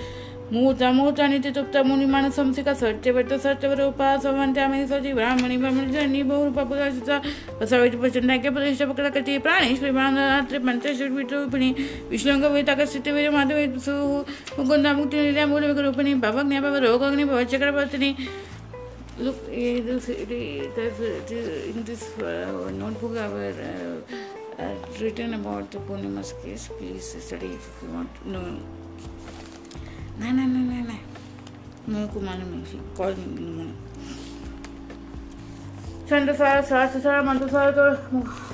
[0.53, 5.91] మూత మూత నిత్య తుప్త ముని మన సంసిక సత్య వెత సత్య రూప సవంత్యామి సచి బ్రాహ్మణి బ్రహ్మణి
[5.93, 7.11] జని బహు పపురాజిత
[7.65, 11.69] సవిత ప్రచండాక్య ప్రతిష్ట పకలకటి ప్రాణేశ్వరి ప్రాణరాత్రి పంచశ్వరి విటూపిణి
[12.09, 13.95] విష్ణుంగ వేతక స్థితి వీర మాధవ సు
[14.59, 18.11] ముకుంద ముక్తి నిలయ మూల రూపిణి భవజ్ఞ భవ రోగగ్ని భవచక్రవర్తిని
[19.20, 24.00] Look, eh, this, in this uh, notebook I uh,
[24.58, 26.70] uh, written about the Purnima's case.
[26.78, 28.08] Please study if you want.
[28.24, 30.94] No, no, no, no, no, no.
[31.86, 32.38] No, Kumar,
[32.96, 33.76] call me in the morning.
[36.10, 37.82] छंदसार सहस्रसार मंत्रसार तो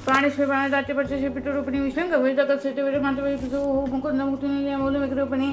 [0.05, 3.61] प्राणेश्वर प्राणदात्य परिचय पितृरूपिणी विष्णु गभीर तक स्थित वीर मंत्र पितु
[3.93, 5.49] मुकुंद मुक्ति निलय मूल विग्रूपिणी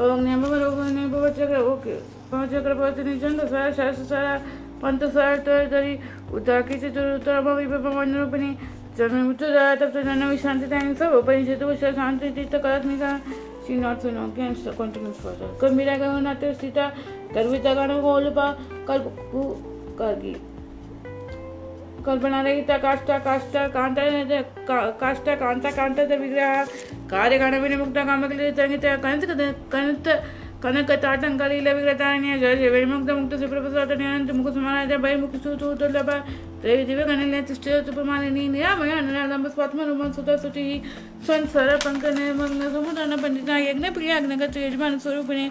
[0.00, 1.94] ओम नियम रोपिणी भवचक्र okay
[2.34, 4.38] भवचक्र पवतिनी छंदसार सहस्रसार
[4.84, 5.38] मंत्रसार
[5.72, 5.96] तरी
[6.36, 8.52] उदाकी चतुरुत्तर विभवरूपिणी
[8.98, 9.48] जन्म मृत्यु
[9.80, 13.18] तब जन्म विश्रांति टाइम सब उपनिषद विषय शांति चित्त कलात्मिका
[13.66, 15.48] she not so long and continues further.
[15.58, 16.92] Kambira Gavanata Sita
[17.32, 19.62] Karvita Gana Holpa Kalpu
[19.96, 20.36] Kargi.
[22.06, 23.98] कल्पना रहित काष्ट काष्ट कांत
[25.00, 26.64] काष्ट कांत कांत विग्रह
[27.10, 30.20] कार्य गण विनिमुक्त काम के लिए ताटंकलील विग्रतान्य जय
[32.74, 36.10] विमुक्त मुक्त सुप्रप्रसाद अनंत मुख समानाय भय मुख सुतु दुर्लभ
[36.62, 40.64] त्रय दिव्य गणले तिष्ठत उपमानिनी निरामय अनलंब स्वात्म रूपं सुत सुति
[41.26, 45.46] संसर पंक निर्मग्न समुदान पंडिता यज्ञ प्रिय अग्नगत यजमान स्वरूपिणी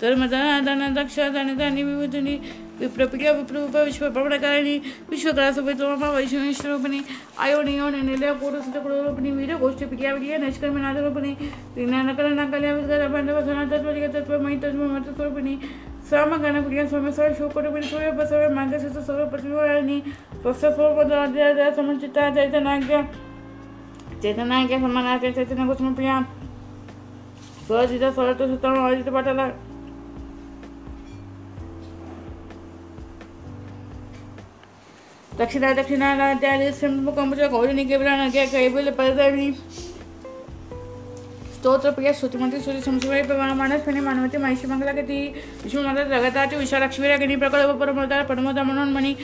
[0.00, 2.34] दान दक्ष दानी, विभूतिनी,
[2.80, 4.76] विप्रप्रिय विप्ररूप विश्वप्रवणकारिणी
[5.10, 7.00] विश्वग्रासवित्वमा वैष्णवेश्वरूपिणी
[7.38, 11.32] आयोनियो निलय पूर्वसिद्धकुलरूपिणी वीर गोष्ठी प्रिया विजय नष्कर्मिनाथरूपिणी
[11.76, 15.56] विज्ञानकलनाकल्या विद्गत बांधव सनातत्वजिक तत्वमयी तत्वमतस्वरूपिणी
[16.10, 18.98] सामगणप्रिय, सोमेश्वर, शोकरूपिणी सूर्य बसव मार्गशित
[20.42, 23.02] स्वस्थ स्वपदाध्याय समुचिता चैतनाज्ञ
[24.22, 26.20] चैतनाज्ञ समानाच्या चैतन्य गोष्ठप्रिया
[27.66, 29.48] स्वजित स्वरत सुतम अजित पाटाला
[35.38, 36.70] दक्षिणा दक्षिणा त्यादी
[37.16, 39.50] कंबुज गौरिणी केवलान कैबल परदाविनी
[41.58, 43.22] स्तोत्र प्रिय स्तुतिमंत्री सूर्य संशिवाय
[43.54, 45.18] मानसपणे मानवती, महिषी मंगलागती
[45.64, 49.14] विष्णुमाता जगताची विशालक्ष्मीरा गिनी प्रकल्प परमोदार परमोदा म्हणून मणी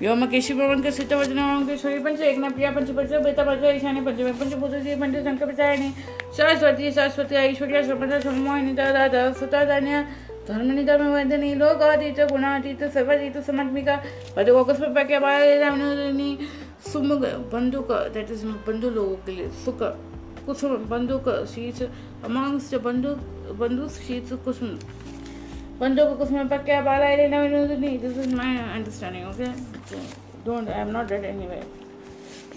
[0.00, 5.88] व्योमकेशी भवन सिद्ध वचनकेश्वरी पंच एकना प्रिया, पंच पंच, बेता, पंच, ईशाने पंचभूतजी पंच संकपितायणी
[6.36, 9.64] सरस्वती सरस्वती, ऐश्वर्या सुता
[10.48, 13.96] धान्य धर्मनि धर्मवंदनी लोकातीत, गुणातीत, सर्वातीत समात्मिका
[14.36, 16.30] पदकोकस्पक्य बाळनी
[16.92, 19.30] सुमुग बंदुक दॅट इज़ बंधुलोक
[19.64, 19.82] सुख
[20.46, 21.82] कुसुम, बंदूक, शीच
[22.24, 23.18] अमांगस्य बंदूक
[23.58, 24.76] बंदूक, शीच, कुसुम।
[25.80, 29.48] बंदूक, कुसुम पक्या बालायले नवीन this is my understanding okay
[30.44, 31.62] don't I am not read anyway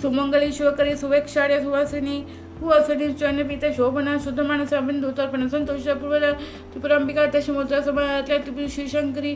[0.02, 2.18] सुमंगली शिवकरी सुवेक्षार्य सुवासिनी
[2.60, 6.24] भुवासनी चन्नपीता शोभना शुद्ध मानस बिंदू तर्पण संतोष पूर्वज
[6.72, 9.34] त्रिपुरांबिका दशमुद्रा समातल्या त्रिपुर श्रीशंकरी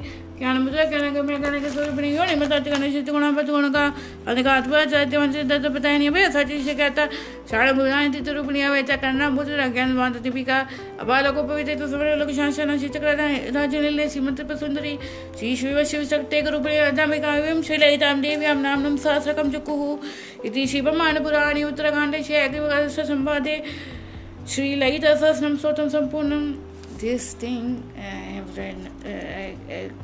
[2.42, 2.96] मताति गणेश
[8.72, 10.58] अनेका कन्ना भूतरा ज्ञान वांत दीपिका
[11.02, 11.74] अबालकोपविते
[12.20, 13.10] लोकशासन श्रीचक्र
[13.56, 14.94] राजनिलय श्रीमंत सुंदरी,
[15.38, 19.82] श्री शिव शिवशक्ते रूपिणी अदामिका एवं शैलयितां देव्यां नाम्नं सहस्रकं चुकुः
[20.48, 20.82] इति श्री
[23.12, 23.56] संवादे।
[24.50, 26.32] श्री ललित सहस्रम स्रोतम संपूर्ण
[27.00, 27.66] दिस थिंग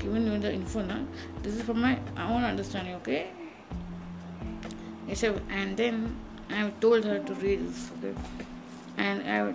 [0.02, 0.22] गिवन
[0.88, 0.98] ना
[1.44, 1.94] this is from my
[2.36, 3.18] own understanding okay
[5.54, 5.96] and then
[6.52, 7.62] I have told her to read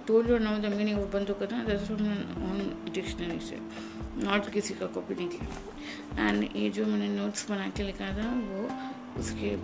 [0.07, 1.43] told you now the meaning of बंदूक
[2.95, 3.59] डिक्शनरी से
[4.25, 8.29] नॉट किसी का कॉपी नहीं किया एंड ये जो मैंने नोट्स बना के लिखा था,
[8.49, 8.61] वो
[9.21, 9.55] उसके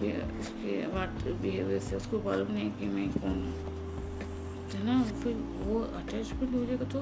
[0.40, 3.77] उसके बिहेवियर से उसको मालूम नहीं कि मैं कौन हूँ।
[4.74, 7.00] है ना फिर वो अटैचमेंट हो जाएगा तो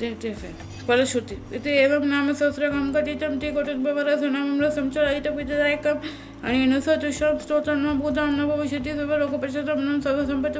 [0.00, 0.52] देखते फिर।
[0.86, 5.98] फलश्रुति इथे एवं नाम सहस्रकं कथितं ते कोटद्भवरसनामं रसं चलयितपितदायकम्
[6.46, 10.58] अनेन सदृशं स्तोत्रं न भूतं न भविष्यति सर्वलोकपरिषदं सर्वसम्पत्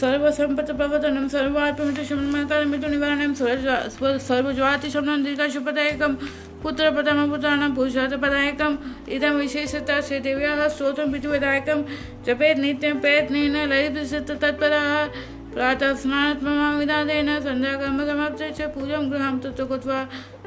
[0.00, 3.32] सर्वसम्पत्प्रवर्तनं सर्वात्ममितशमनकालमितु निवारणं
[4.28, 6.12] सर्वज्वातिशमनं दीर्घशुपदायकं
[6.62, 8.76] पुत्र पदम पुत्राणां पुरुषार्थपदायकम्
[9.08, 11.78] इदं विशेषतः श्रीदेव्याः स्तोत्रं विधिविधायकं
[12.26, 13.96] जपेत् नित्यं प्रयत्नेन लयित
[14.42, 14.86] तत्परः।
[15.54, 19.98] प्रातः स्नात्ममाविदादेन सन्ध्याकर्मसमाप्ते च पूजां गृहं तत्र कृत्वा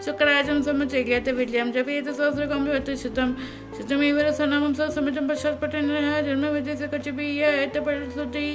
[0.06, 3.30] शुक्रायचं समुच्चयते विद्यां। जपेत सहस्रकं शतं
[3.78, 8.48] शतमेव रसनामं ससमितं पश्चात् पठनः जन्मविद्यस्य कचिभिः पठति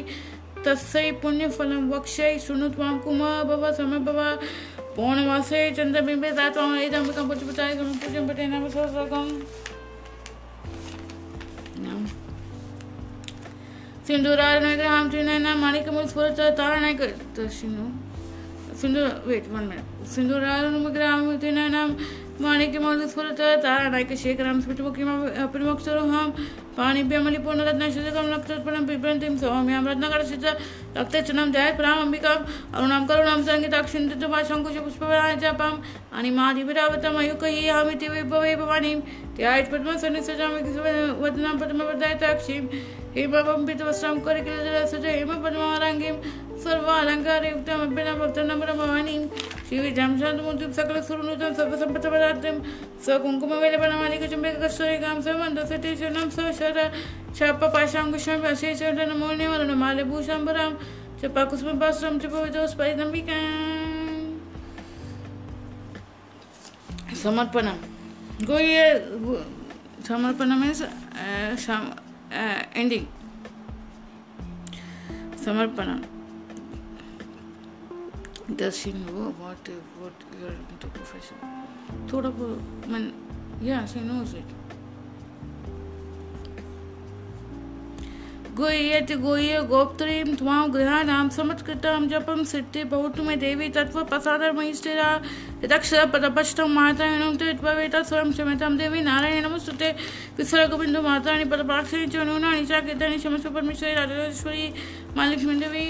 [0.67, 4.19] तस्यै पुण्यफलं वक्ष्यै शृणु त्वां कुमा भव समभव।
[4.97, 9.31] पौर्णमासे चन्द्रबिम्बे दात्वाम् इदम्बिकं पुष्पताय पूजं नाम सहस्रकम्
[14.07, 16.41] सिंदूराग्रहां त्रिनयना माणिकमुस्फुरत
[18.73, 21.89] वेट वन मिनट सिंदूराग्रहां त्रिनयनां
[22.41, 26.27] माणिक्यमौलस्फुरत तारणैकशेखरां स्फुटमुखिमपिमोक्षरोहां
[26.77, 30.47] पाणिभ्यमलिपूर्णरत्नशतकं नक्षत्रपणं बिभ्रन्तीं सौम्यां रत्नकरशित
[30.99, 35.83] रक्तचनं जयत्प्रामम्बिकाम् अरुणां करुणां सङ्गीताक्षिन्तुभाशङ्कुशपुष्पवराय जपाम्
[36.19, 38.97] अनिमादिविरावतमयुकैहामिति विभवे भवानीं
[39.37, 40.61] त्यायत् पद्मसन्निसजामि
[41.23, 42.63] वदनां पद्मवदायताक्षीं
[43.17, 46.17] हेमपम्पितवस्त्रां करिकिलजलसज हेमपद्माराङ्गीं
[46.65, 49.23] सर्वालङ्कारयुक्तमभ्यनभक्तनम्रभवानीं
[49.67, 52.57] श्रीविद्यां शान्तमूर्तिं सकलसुरनुतं सर्वसम्पत्पदार्थं
[53.05, 56.77] स्वकुङ्कुमवेलपणमालिकचुम्बिककस्तूरिकां स्वमन्दसतीशनं स्वशर
[57.39, 60.71] छापपाशाङ्कुशं अशेषनमौल्यमालभूषाम्बरां
[61.21, 64.29] च पाकुस्मपास्त्रं च पवितोस्परिदम्बिकाम्
[67.23, 67.79] समर्पणम
[68.49, 68.85] गो ये
[70.09, 70.83] समर्पणम इज़
[72.81, 73.07] एंडिंग
[75.45, 76.01] समर्पणम।
[78.57, 81.37] Does she know about uh, what your into profession?
[82.13, 83.13] थोड़ा बहुत मैं
[83.63, 84.57] yeah she knows it.
[88.57, 95.09] गोयति गोय गोप्त्रीं त्वां गृहाणां समत्कृतां जपं सिद्धि बहुतु मे देवी तत्त्वप्रसादमयिष्ठिरा
[95.65, 99.91] यदक्षरपदपष्टं मातायणं त्ववेत स्वयं क्षम्यतां देवी नारायण नमस्तुते
[100.39, 104.67] विसर्गबिन्दु मातानि पदपाक्षिणी च नूनानि च कीर्तनि क्षमस्व परमेश्वरी राजेश्वरी
[105.17, 105.87] महालक्ष्मी देवी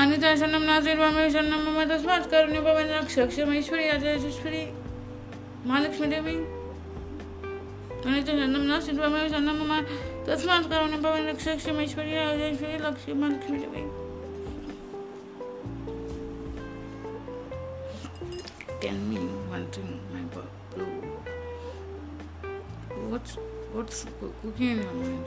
[0.00, 4.62] अनिता शन्नं नासीर्वामे शन्नं मम तस्मात् करुण्यभवन् रक्षक्षमेश्वरी राजेश्वरी
[5.68, 6.36] महालक्ष्मी देवी
[8.06, 9.72] अनितचन्दं न सिद्ध्वमेव चन्दं मम
[10.26, 13.84] तस्मात् करोमि भवन् रक्षक्षमेश्वरी Rajeshwari Lakshmi Lakshmidevi
[18.82, 20.86] Tell me one thing, my blue.
[23.10, 23.36] What's
[23.72, 25.24] what's cooking in your mind?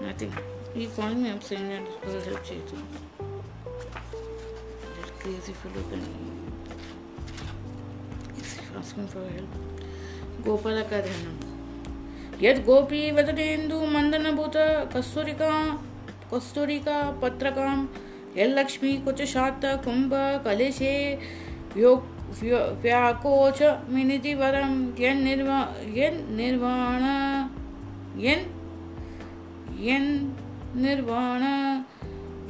[0.00, 0.57] Nothing.
[0.74, 2.74] y con mi enseña después del chiste.
[5.00, 5.96] El que si fue lo que
[8.36, 9.46] y si fue así fue él
[10.44, 11.32] gopa la cadena.
[12.42, 14.56] यद गोपी वदनेन्दु मंदनभूत
[14.92, 15.48] कस्तूरिका
[16.32, 17.70] कस्तूरिका पत्रका
[18.36, 20.12] यलक्ष्मी कुछ शात कुंभ
[20.44, 20.92] कलेशे
[21.74, 21.92] व्यो
[22.82, 23.62] व्याकोच
[23.94, 25.58] मिनिति वरम यन निर्वा
[25.96, 27.02] यन निर्वाण
[28.24, 28.40] यन
[29.86, 30.06] यन
[30.76, 31.42] निर्वाण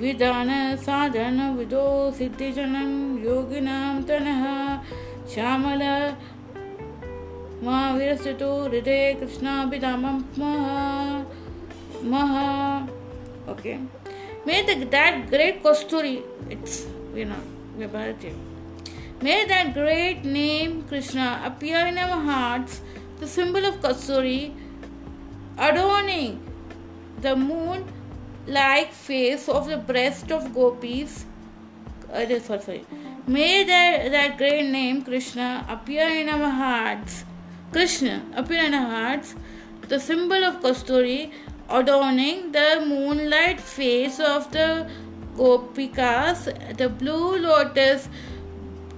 [0.01, 4.45] विधान साधन विदो सिद्धिजनम योगिनाम तनह
[5.35, 5.83] श्यामल
[7.65, 10.53] महावीरस्तु हृदय कृष्णाभिधाम पिता
[13.53, 13.77] okay
[14.47, 16.17] may that great kasturi
[16.53, 17.25] it's may
[19.45, 22.81] that great name Krishna appear in our hearts
[23.21, 24.41] the symbol of kasturi
[25.69, 26.37] adorning
[27.23, 27.83] the moon
[28.49, 31.27] like face of the breast of gopis.
[32.13, 32.87] Uh, sorry, sorry.
[33.27, 37.25] may that, that great name krishna appear in our hearts.
[37.73, 39.35] Krishna appear in our hearts,
[39.89, 41.31] the symbol of Kasturi,
[41.69, 44.89] adorning the moonlight face of the
[45.37, 48.09] Gopikas, the blue lotus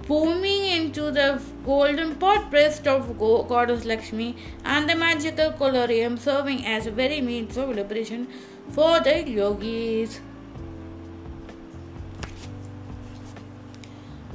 [0.07, 6.87] booming into the golden pot breast of Goddess Lakshmi, and the magical colorium serving as
[6.87, 8.27] a very means of liberation
[8.70, 10.20] for the yogis.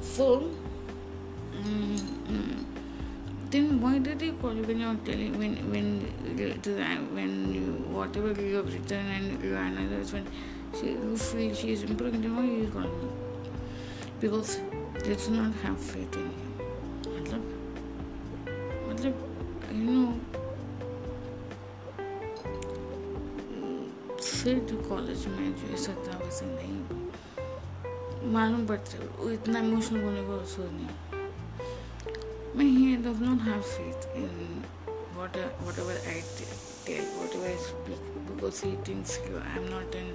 [0.01, 0.51] So,
[3.51, 5.87] then why did he call you when you're telling when when
[7.15, 10.25] when you whatever you have written and you analyze when
[10.79, 13.09] she you feel she is improving then why you call me
[14.21, 14.59] because
[15.03, 16.51] they do not have faith in you
[17.07, 17.41] मतलब
[18.89, 19.13] मतलब
[19.79, 20.34] you know
[24.45, 30.37] फिर जो college में जो ऐसा था वैसे नहीं मालूम पड़ता इतना इमोशनल बोलने को
[30.39, 31.19] अफसोस नहीं
[32.53, 34.63] But he does not have faith in
[35.17, 40.09] whatever, whatever I tell, whatever I speak, because he thinks you, I'm not an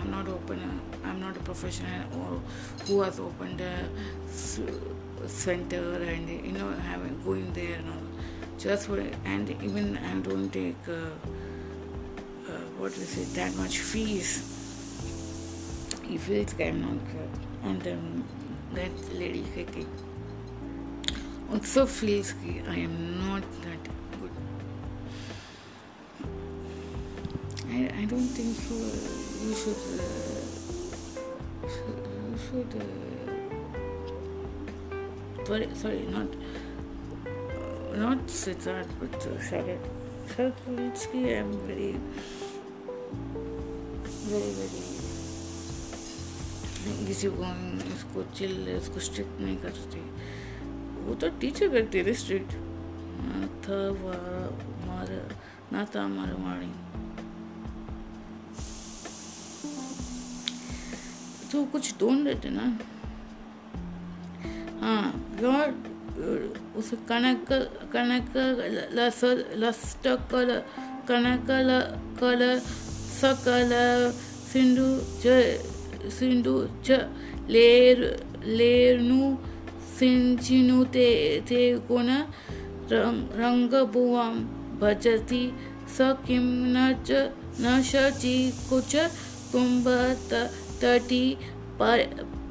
[0.00, 0.58] I'm not open.
[0.58, 2.40] A, I'm not a professional or
[2.86, 3.88] who has opened a
[5.28, 8.06] center and you know having going there and all.
[8.58, 11.43] Just for and even I don't take uh, uh,
[12.77, 14.43] what is it that much fees.
[16.03, 17.29] He feels not good,
[17.63, 18.23] and um,
[18.73, 19.87] that lady Kiki
[21.51, 22.33] also feels
[22.67, 23.79] I am not that
[24.19, 24.31] good.
[27.69, 28.75] I, I don't think so.
[29.45, 29.77] You should.
[29.99, 30.01] Uh,
[31.63, 31.69] you
[32.45, 32.71] should.
[32.81, 32.83] Uh,
[35.45, 36.27] sorry, sorry, not
[37.25, 37.29] uh,
[37.95, 39.39] not Siddharth, but uh.
[40.27, 41.95] Sharat Rulinsky, I'm very,
[44.29, 44.81] very, very
[47.09, 47.63] easy going.
[47.95, 49.99] इसको chill इसको strict नहीं करती
[51.05, 52.51] वो तो teacher करती है strict
[53.65, 53.77] था
[54.87, 55.09] मार
[55.73, 56.71] ना था मार मारी।
[61.51, 62.65] तो कुछ ढूंढ रहे थे ना।
[64.81, 65.05] हाँ
[65.41, 65.67] योर
[66.77, 67.51] उस कनक
[67.93, 68.33] कनक
[68.99, 69.21] लस
[69.63, 70.49] लस्ट कल
[71.09, 71.47] कनक
[72.21, 72.39] कल
[73.21, 73.71] सकल
[74.53, 74.89] सिंधु
[75.23, 75.25] च
[76.13, 76.53] सिंधु
[76.85, 76.87] च,
[77.49, 77.99] लेर,
[78.57, 79.21] लेरनु,
[79.97, 81.09] सिंचिनु ते
[81.49, 82.09] ते गुण
[82.91, 84.33] रङ्गभुवं
[84.81, 85.43] भजति।
[85.95, 85.97] स
[86.27, 87.09] किं न च,
[87.61, 88.37] न शचि,
[88.69, 88.93] कुच
[89.51, 91.25] कुम्भतटी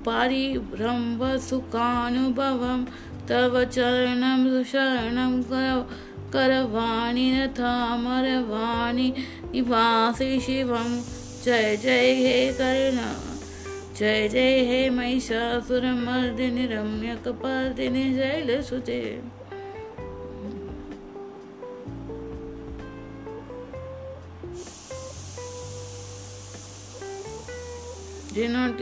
[0.07, 2.81] पारिभ्रम्भसुखानुभवं
[3.29, 5.33] तव चरणं, शरणं
[6.33, 9.09] करवाणि नथामरवाणि
[9.54, 10.88] निवासि शिवं।
[11.44, 12.98] जय जय हे कर्ण।
[13.98, 19.22] जय जय हे Mahishasuramardini रम्यकपर्दिनि शैलसुते
[28.36, 28.80] Do not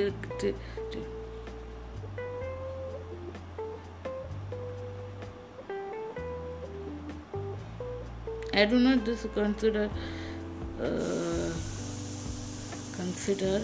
[8.54, 9.88] I do not just consider
[10.82, 11.50] uh,
[12.96, 13.60] consider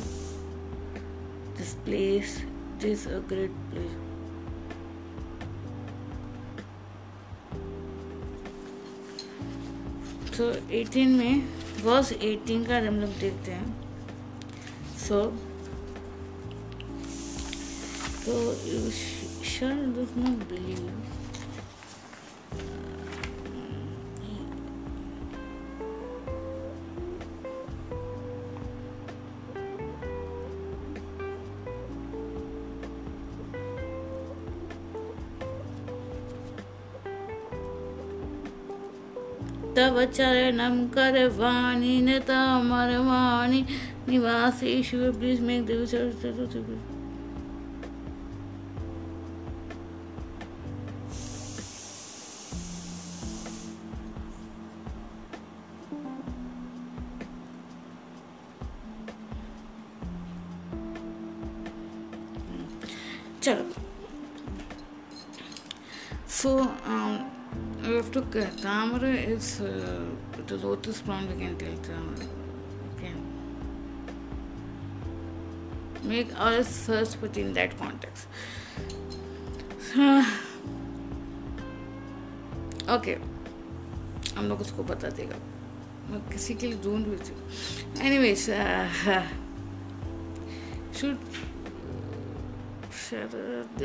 [1.56, 2.42] this place
[2.80, 3.96] is a great place.
[10.32, 11.42] So 18 में
[11.84, 13.68] वर्स 18 का हम लोग देखते हैं
[15.08, 15.22] सो
[18.24, 18.34] so
[19.42, 21.07] Sharon does not believe तव
[40.04, 43.62] चरणं करवाणि न तामरवाणि।
[44.08, 45.84] निवासेषु please make Deva
[69.60, 72.26] is uh, the lotus plant we can tell Tamara.
[72.96, 73.12] Okay.
[76.02, 78.26] Make our search within that context.
[82.88, 83.14] Okay
[84.36, 85.36] हम लोग उसको बता देगा
[86.10, 87.34] मैं किसी के लिए ढूंढ भी थी
[88.18, 88.44] anyways
[91.00, 91.18] should
[93.00, 93.82] Sharad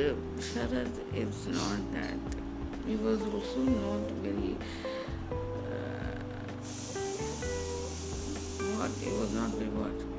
[0.51, 2.41] Sharad is not that
[2.85, 4.57] he was also not very
[9.02, 10.18] he was not very what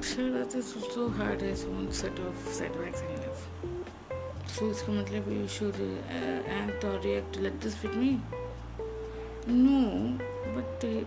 [0.00, 3.48] Sharat is also had his own set of setbacks in life.
[4.46, 8.20] So इसका मतलब you should uh, act or react like this with me?
[9.46, 10.18] No,
[10.54, 11.04] but uh,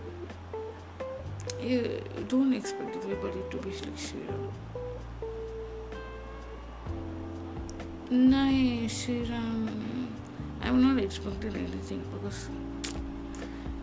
[1.62, 4.38] you don't expect everybody to be like Shira.
[8.10, 8.46] No,
[8.88, 9.91] Sriram,
[10.73, 12.49] I'm not expecting anything because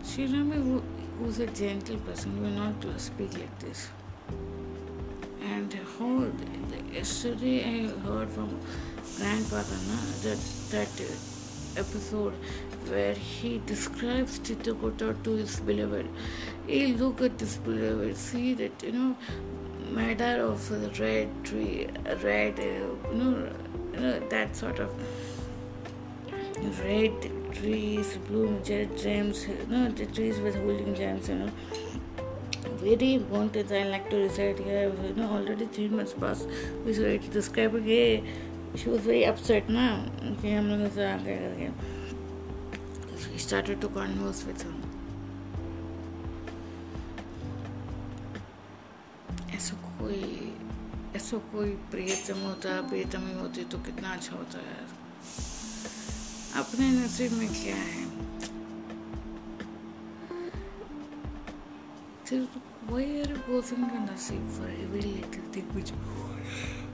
[0.02, 0.82] Sriram
[1.20, 2.42] was a gentle person.
[2.42, 3.90] Will not speak like this.
[5.40, 6.32] And whole
[6.92, 8.58] yesterday I heard from
[9.18, 10.90] grandfather na, that that
[11.76, 12.34] episode
[12.88, 16.08] where he describes Chitakota to his beloved.
[16.66, 19.16] He look at this beloved, see that you know
[19.92, 21.86] matter of the red tree,
[22.24, 23.48] red, you know
[23.94, 24.90] you know that sort of
[26.84, 29.46] red trees bloom jet gems.
[29.68, 31.28] No, the trees with holding gems.
[31.28, 31.50] You know,
[32.82, 33.72] very wanted.
[33.72, 34.92] I like to recite here.
[35.06, 36.46] You know, already three months past.
[36.84, 38.26] We started to describe again.
[38.76, 40.04] She was very upset now.
[40.32, 41.72] Okay, हम लोग ऐसा आ गए करके.
[43.32, 44.74] We started to converse with her.
[49.54, 50.22] ऐसा कोई
[51.16, 54.99] ऐसा कोई प्रियतम होता प्रियतमी होती तो कितना अच्छा होता है यार
[56.70, 58.00] अपने नसीब में क्या है
[62.30, 65.90] you posing your nasib for every little thing which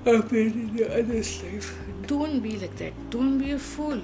[0.05, 1.67] happened in the other's life?
[2.07, 2.95] Don't be like that.
[3.11, 4.01] Don't be a fool.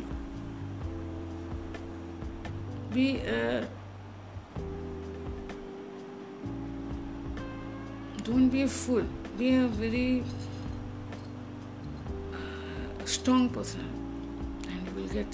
[2.93, 3.67] Be a
[8.25, 9.07] don't be a fool.
[9.39, 10.23] Be a very
[12.35, 13.89] uh, strong person,
[14.69, 15.27] and you will get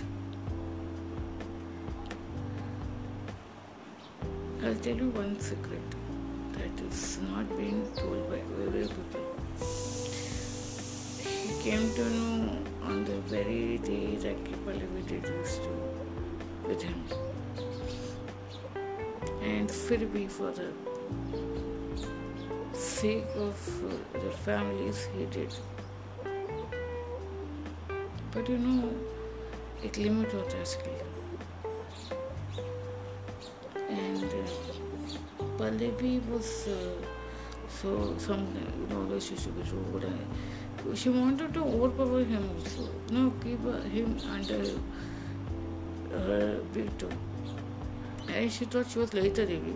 [4.67, 5.95] I'll tell you one secret
[6.53, 9.25] that is not being told by very people.
[11.25, 15.73] He came to know on the very day that Kipali did used to
[16.67, 17.03] with him.
[19.51, 20.69] And फिर भी for the
[22.73, 25.53] sake of uh, the families he did.
[28.33, 28.93] But you know,
[29.85, 31.16] एक limit होता है इसके लिए
[35.78, 37.06] Pallavi was uh,
[37.68, 38.46] so some
[38.80, 40.96] you know relationship with rude.
[40.96, 42.88] She wanted to overpower him also.
[43.10, 43.62] No, keep
[43.92, 44.58] him under
[46.10, 47.08] her veto.
[48.28, 49.74] And she thought she was later Devi.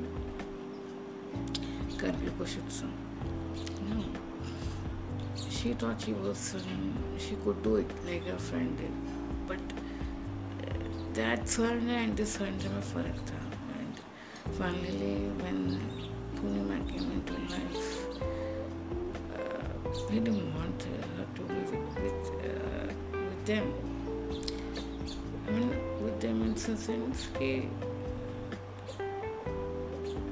[1.96, 2.90] Karbi Koshutsu.
[3.88, 4.04] No.
[5.50, 8.90] She thought she was um, she could do it like her friend did.
[9.46, 9.60] But
[10.68, 10.84] uh,
[11.14, 13.51] that and this son में फ़र्क था
[14.50, 15.80] Finally, when
[16.36, 18.06] Purnima came into life,
[19.34, 21.72] uh, he didn't want her to be with
[22.02, 23.72] with, uh, with them.
[25.48, 25.70] I mean,
[26.04, 27.68] with them in the sense he,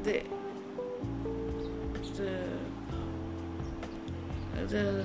[0.02, 0.22] the
[2.16, 2.32] the
[4.68, 5.04] the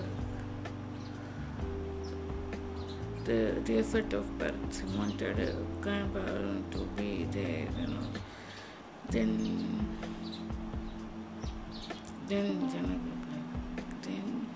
[3.65, 8.07] the, effort of parents wanted a grandparent to be there, you know.
[9.09, 9.87] Then,
[12.27, 12.99] then Janak.
[14.01, 14.47] Then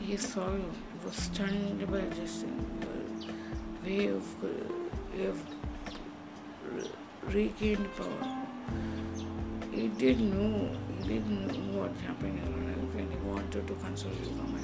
[0.00, 0.72] he saw you.
[0.92, 2.46] He was stunned by this uh,
[3.84, 5.36] way of, uh, of
[7.32, 8.44] regained power.
[9.72, 10.70] He didn't know.
[11.02, 14.60] He didn't know what happened in life, and he wanted to console you, Mama.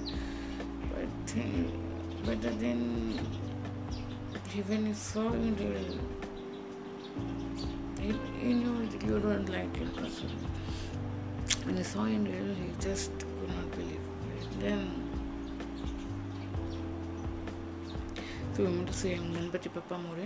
[0.94, 1.72] But then,
[2.24, 3.18] but then,
[4.66, 5.54] when he saw you,
[8.00, 8.54] he, he
[9.04, 10.48] you don't like him personally.
[11.64, 14.04] When he saw in real, he just could not believe
[14.36, 14.60] it.
[14.60, 14.90] Then,
[18.54, 20.16] so we want to say Ganpati Papa More,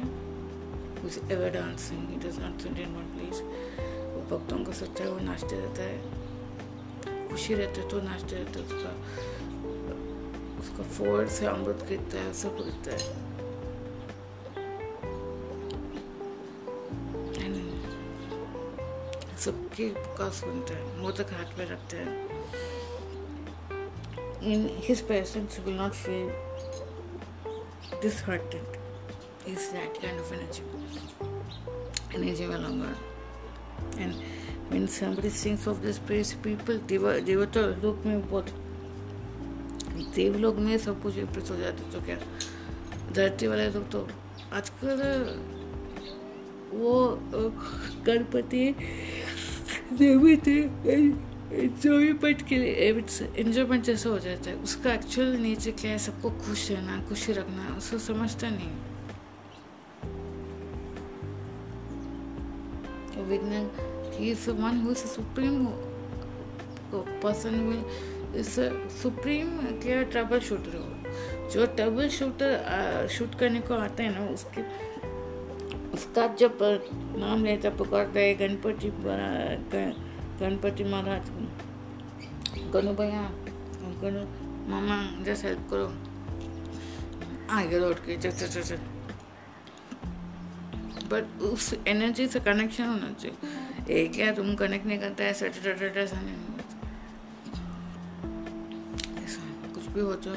[1.00, 3.42] who is ever dancing, he does not sit in one place.
[4.14, 8.90] वो भक्तों का सच्चा है वो नाचते रहता है खुशी रहते तो नाचते रहते उसका
[10.60, 13.23] उसका फोर्ड से अमृत गिरता है सब गिरता है
[19.45, 19.88] सबके
[20.18, 22.12] का सुनते हैं वो तक हाथ में रखते हैं।
[24.42, 26.28] In his parents will not feel
[28.03, 30.62] this hurted is that kind of energy
[32.16, 34.14] energy में langar and
[34.72, 38.47] mean somebody sings of this place people देवता लोग में बहुत,
[40.14, 42.18] देव लोग में सब कुछ इंप्रेस हो जाते तो क्या?
[43.12, 44.09] धरती वाले लोग तो
[44.53, 45.03] आजकल
[46.72, 47.18] वो
[48.07, 48.74] गणपति
[50.01, 50.49] नियमित
[51.53, 52.72] एंजॉयमेंट के लिए
[53.36, 55.99] एंजॉयमेंट जैसा हो जाता है। उसका एक्चुअल नेचर क्या है?
[55.99, 58.72] सबको खुश रहना, खुशी रखना, उसको समझता नहीं।
[63.24, 63.70] विज्ञान
[64.80, 65.61] who is a supreme
[67.22, 67.84] person will
[68.40, 68.66] is a
[69.03, 71.51] supreme क्या ट्रबल शूटर हो?
[71.51, 74.62] जो ट्रबल शूटर शूट करने को आता है ना, उसके
[75.95, 76.59] उसका जब
[77.18, 78.88] नाम लेता पुकारता है गणपति
[80.40, 81.28] गणपति महाराज
[82.72, 83.22] गनु भैया
[84.03, 84.22] गनु
[84.70, 85.86] मामा जैसे हेल्प करो।
[87.57, 88.78] आगे लौट के चल चल चल
[91.11, 93.36] बट उस एनर्जी से कनेक्शन होना चाहिए।
[93.95, 96.36] एक क्या तुम कनेक्ट नहीं करता ऐसा ऐसा नहीं
[99.24, 99.40] ऐसा
[99.74, 100.34] कुछ भी हो तो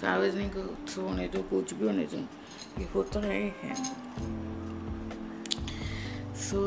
[0.00, 0.56] सार्वजनिक
[0.98, 2.16] होने तो कुछ भी होने तो
[2.80, 3.74] ये होता है, है।
[6.50, 6.60] सो,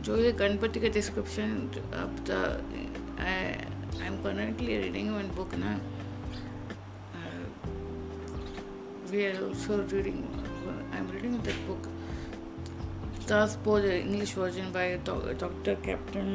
[0.00, 1.54] जो ये गणपति का डिस्क्रिप्शन
[2.00, 2.36] अब the
[3.20, 5.74] I am currently reading one book ना
[9.10, 10.22] we are also reading
[10.92, 11.88] I am reading that book
[13.32, 16.30] दस बोज English version by doctor captain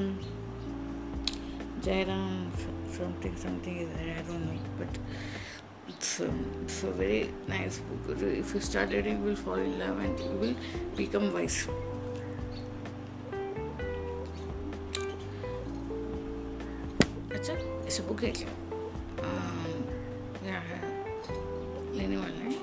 [1.86, 2.52] Jairam
[2.98, 5.00] something something is I don't know but
[5.90, 10.40] it's a very nice book if you start reading will follow in love and you
[10.40, 10.56] will
[10.98, 11.66] become wise
[17.96, 18.52] अच्छा इसे book देख लो
[20.44, 20.80] क्या है
[21.98, 22.56] लेने वाले हैं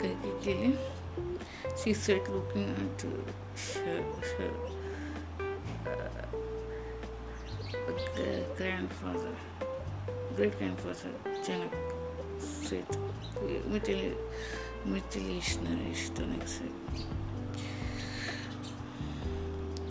[0.00, 0.70] करके के लिए
[1.80, 4.00] she said looking at her,
[4.38, 4.52] her
[8.22, 9.34] uh, grandfather
[10.38, 11.12] great grandfather
[11.48, 11.76] Janak
[12.40, 12.98] said,
[13.74, 14.02] Middle,
[14.94, 16.62] Middle East nourished the next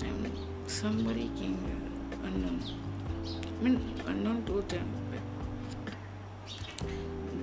[0.03, 0.29] And
[0.67, 1.57] somebody came
[2.23, 2.61] unknown.
[3.57, 4.87] I mean, unknown to them,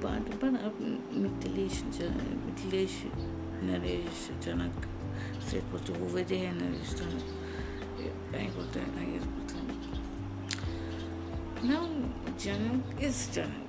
[0.01, 0.77] but but but अब
[1.12, 2.93] मिथिलेश मिथिलेश
[3.69, 4.87] नरेश जनक
[5.51, 7.25] से बोलते वो वजह है नरेश जनक।
[8.33, 9.55] कहीं बोलते हैं कहीं बोलते
[11.69, 11.85] now
[12.45, 13.65] जनक इस जनक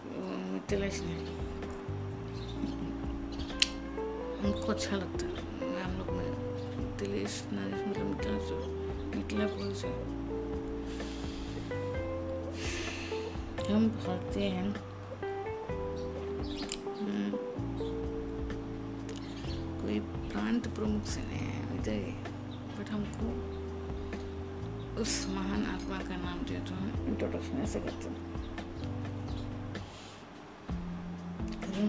[0.53, 1.17] मिथिलेश ने
[4.41, 5.33] हमको अच्छा लगता है।
[5.83, 6.29] हम लोग में
[6.77, 8.37] मिथिलेश नरेश मतलब मिथिला
[9.15, 9.89] मिथिला बोल से
[13.73, 14.73] हम भागते हैं।
[19.81, 22.13] कोई प्रांत प्रमुख से नहीं है, इधर ही।
[22.77, 23.27] बट हमको
[25.01, 28.25] उस महान आत्मा का नाम दिया तो हम इंट्रोडक्शन ऐसे करते हैं।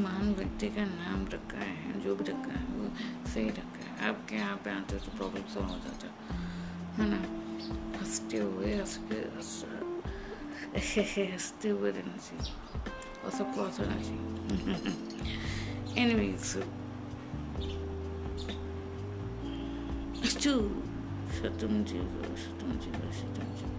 [0.02, 2.90] महान व्यक्ति का नाम रखा है, जो भी रखा है, वो
[3.28, 6.34] सही रखा है। आपके यहाँ पे आते तो प्रॉब्लम सॉल्व हो जाता,
[6.94, 7.20] है ना?
[7.98, 9.20] हँसते हुए हँसते
[11.70, 12.54] हुए रहना चाहिए
[13.24, 14.26] और सबको हंसना चाहिए
[16.02, 16.62] एनीवेज
[20.26, 20.52] Stu,
[21.32, 23.72] शतम जीव शतम जीव शतम जीव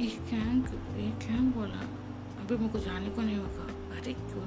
[0.00, 0.38] ये क्या
[0.96, 1.80] ये क्या बोला?
[2.40, 4.44] अभी मेरे जाने को नहीं होगा। अरे क्यों?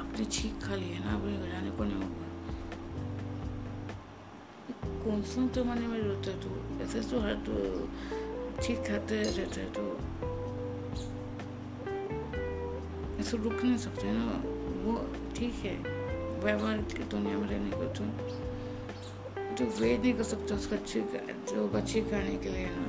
[0.00, 1.14] आपने छीक खा लिया ना?
[1.14, 2.23] अभी जाने को नहीं होगा।
[5.24, 6.48] कौन सा तो मने में रोता है तू,
[6.84, 7.54] ऐसे तो हर तो
[8.60, 9.84] ठीक खाते रहता है तो।
[13.20, 14.24] ऐसे रुक नहीं सकते ना,
[14.84, 14.94] वो
[15.36, 15.74] ठीक है,
[16.44, 18.04] व्यवहार की दुनिया में रहने को तो
[19.56, 21.00] जो वेट नहीं कर सकता उसका अच्छी
[21.54, 22.86] जो बच्ची खाने के लिए ना।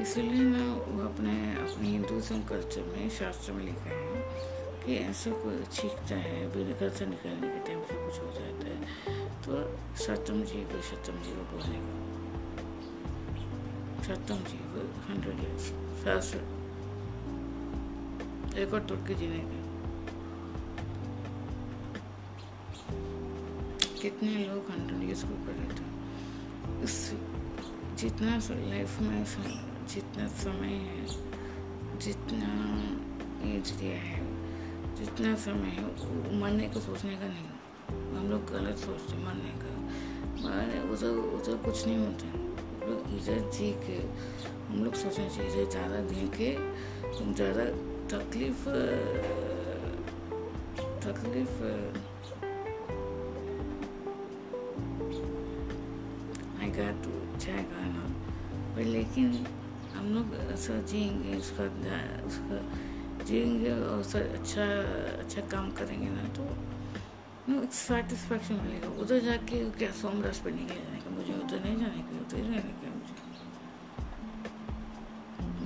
[0.00, 3.98] इसलिए ना वो अपने अपने हिंदुज़म कल्चर में शास्त्र में लिखा है
[4.84, 7.48] कि ऐसा कोई छींकता है, बिना घर से निकलने
[9.56, 12.10] है तो सतम जी को सतम जी को बोलने का
[14.02, 15.38] सतम जी को हंड्रेड
[18.58, 19.60] एक और टूट के जीने का
[24.02, 25.90] कितने लोग हंड्रेड ईयर्स को रहे थे?
[26.84, 27.14] इस
[27.94, 28.30] जितना
[28.70, 29.24] लाइफ में
[29.86, 31.06] जितना समय है,
[31.98, 32.48] जितना
[33.48, 34.20] एज दिया है,
[34.96, 35.84] जितना समय है
[36.40, 37.59] मरने को सोचने का नहीं।
[38.16, 39.72] हम लोग गलत सोचते मरने का।
[40.92, 42.26] उधर उधर कुछ नहीं होता।
[42.88, 43.98] लोग इधर जी के,
[44.68, 46.50] हम लोग सोचना चाहिए ज़्यादा दे के,
[47.18, 47.64] हम ज़्यादा
[48.12, 48.64] तकलीफ़
[51.04, 51.62] तकलीफ़
[56.60, 58.04] आई आएगा तो जाएगा ना
[58.76, 59.26] पर लेकिन
[59.94, 61.64] हम लोग ऐसा जिएँगे, उसका
[62.26, 62.58] उसका
[63.24, 64.64] जिएँगे और अच्छा
[65.18, 66.44] अच्छा काम करेंगे ना तो
[67.48, 71.10] एक सेटिस्फैक्शन मिलेगा उधर जाके क्या सोमरस पे नहीं जाने का?
[71.10, 73.14] मुझे उधर नहीं जाने का, उधर रहने का मुझे।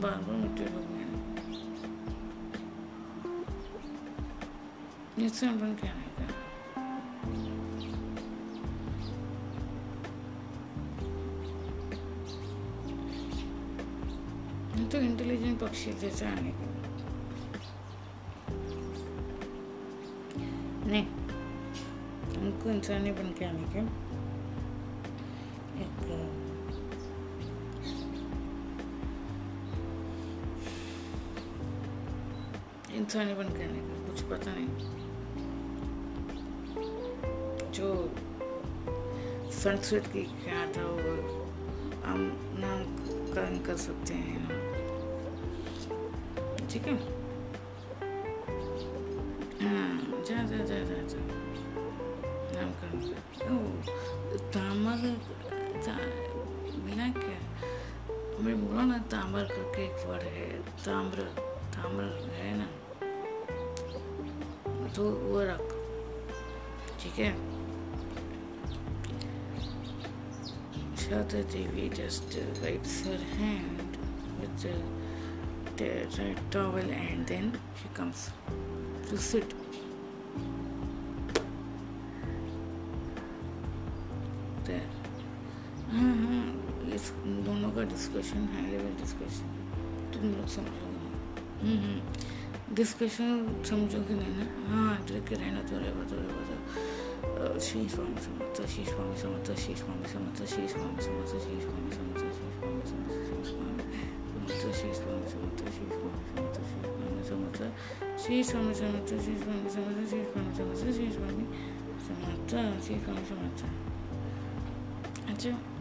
[0.01, 0.93] बार बार मिट्टी लोग
[5.25, 6.27] इससे बन क्या नहीं का
[14.89, 16.74] तो इंटेलिजेंट पक्षी जैसे आने का।
[23.39, 23.81] के आने के
[25.83, 25.97] एक
[32.95, 34.69] इंसानी बन के आने का, कुछ पता नहीं।
[37.73, 37.89] जो
[39.53, 41.15] संस्कृत की क्या था, वो
[42.07, 42.21] हम
[42.59, 42.79] नाम
[43.67, 44.57] कर सकते हैं ना।
[46.67, 46.95] ठीक है?
[49.63, 51.44] हाँ जा जा जा जा जा।
[52.55, 52.89] काम कर
[54.55, 54.99] तामर
[56.85, 57.39] बिना क्या?
[58.39, 61.23] हमें बोला ना तामर करके एक वर्ड है ताम्र
[61.75, 62.67] ताम्र है ना?
[64.97, 65.69] तो वो रख।
[67.03, 67.55] ठीक है?
[71.53, 73.79] Devi just wipes her hand
[74.41, 74.57] with
[76.53, 78.33] towel and then she comes
[79.11, 79.64] to sit
[90.15, 90.95] तुम लोग समझोगे
[92.75, 98.57] डिस्कशन समझोगे नहीं ना हाँ के रहना तो रहेगा तो रहेगा तो शीश स्वामी समर्थ
[98.73, 102.53] शीश स्वामी समर्थ शीश स्वामी समर्थ शीश स्वामी समर्थ शीश स्वामी समर्थ शीश
[103.51, 103.75] स्वामी
[104.45, 106.15] समर्थ शीश स्वामी समर्थ शीश स्वामी
[107.31, 107.61] समर्थ
[108.25, 111.45] शीश स्वामी समर्थ शीश स्वामी समर्थ शीश स्वामी समर्थ शीश स्वामी समर्थ शीश स्वामी
[112.09, 112.51] समर्थ
[112.87, 113.59] शीश स्वामी समर्थ
[115.31, 115.74] अच्छा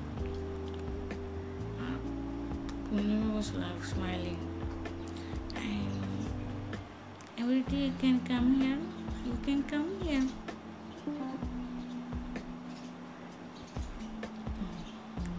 [2.93, 4.37] Purnima was like smiling
[5.55, 6.27] and
[7.39, 8.77] every day you can come here
[9.25, 10.27] you can come here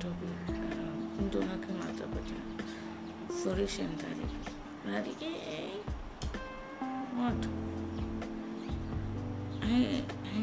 [0.01, 0.09] तो
[7.15, 7.47] what
[9.63, 10.03] I,
[10.35, 10.37] I,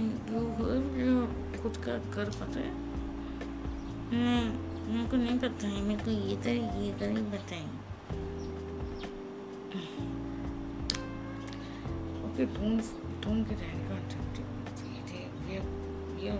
[0.97, 1.27] you
[1.61, 2.71] खुद का घर पता है
[4.91, 7.65] मुझको नहीं पता है, मेरे को ये तो ये गली बताई
[12.25, 12.79] ओके तुम
[13.23, 14.41] तुम के रह कौन सकती
[14.93, 15.19] ये दे
[16.25, 16.35] ये ये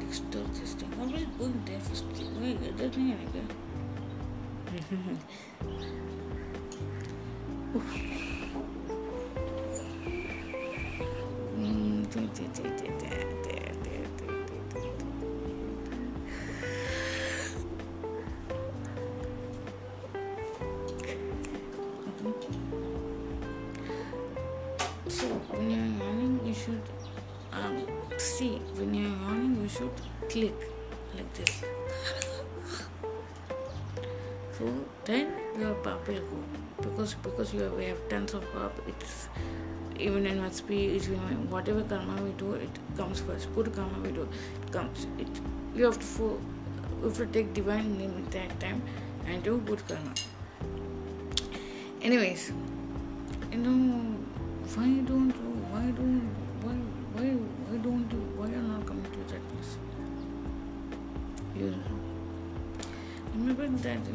[0.00, 3.44] डिस्टर्ब सिस्टम हम लोग कोई डेफिस्ट कोई गलत नहीं है क्या?
[30.32, 30.54] click
[31.14, 31.62] like this.
[34.58, 34.72] So
[35.04, 36.38] then your pap will go
[36.80, 38.72] because because you have, we have tons of pap.
[38.86, 39.28] It's
[39.98, 41.08] even in what speech,
[41.50, 43.54] whatever karma we do, it comes first.
[43.54, 44.26] Good karma we do,
[44.62, 45.06] it comes.
[45.18, 45.42] It
[45.74, 46.40] you have to fo-
[47.00, 48.82] you have to take divine name at that time
[49.26, 50.14] and do good karma.
[52.00, 52.52] Anyways,
[53.52, 53.78] you know
[54.74, 55.41] why don't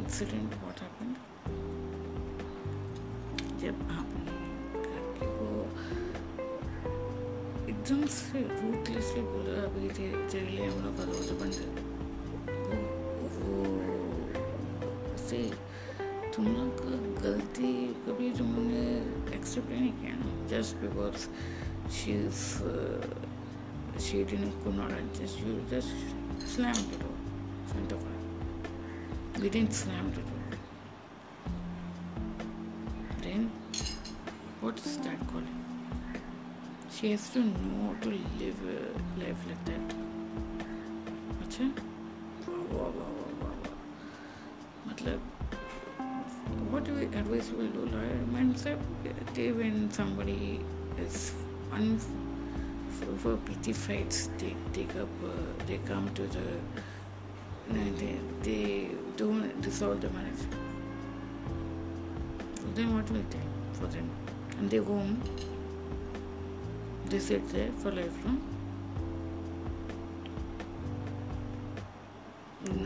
[0.07, 1.15] accident what happened?
[3.61, 4.35] जब आपने
[4.85, 5.63] करके वो
[7.71, 11.71] एकदम से रूटलेसली बोला, अभी तेरे लिए हम लोग भरोसे बन गए
[13.35, 13.57] वो
[15.27, 15.41] से
[16.35, 16.81] तुम लोग
[17.21, 17.73] गलती
[18.07, 18.87] कभी तुम लोग ने
[19.37, 20.31] एक्सेप्ट नहीं किया ना?
[20.55, 21.29] Just because
[21.97, 22.41] she is
[24.07, 27.15] she didn't could not adjust you just slam to
[29.41, 30.47] we didn't slam the door
[33.21, 33.51] then
[34.61, 35.59] what is that calling
[36.95, 38.09] she has to know to
[38.41, 38.79] live a
[39.23, 39.95] life like that
[41.47, 41.65] अच्छा
[42.47, 43.11] वाह वाह वाह
[43.41, 43.77] वाह वाह
[44.87, 45.19] मतलब
[46.71, 48.73] what we advice will do lawyer sir
[49.37, 50.59] they when somebody
[51.05, 51.17] is
[51.79, 51.87] un
[52.97, 55.33] for, pity fights they take up uh,
[55.67, 56.47] they come to the
[57.99, 58.13] they
[58.47, 58.63] they
[59.17, 60.43] don't dissolve the marriage
[62.59, 64.09] so then what will they for them
[64.59, 65.21] and they go home
[67.09, 68.41] they sit there for lifelong
[72.65, 72.79] in,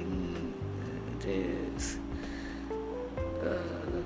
[0.00, 0.38] in
[3.42, 4.02] uh,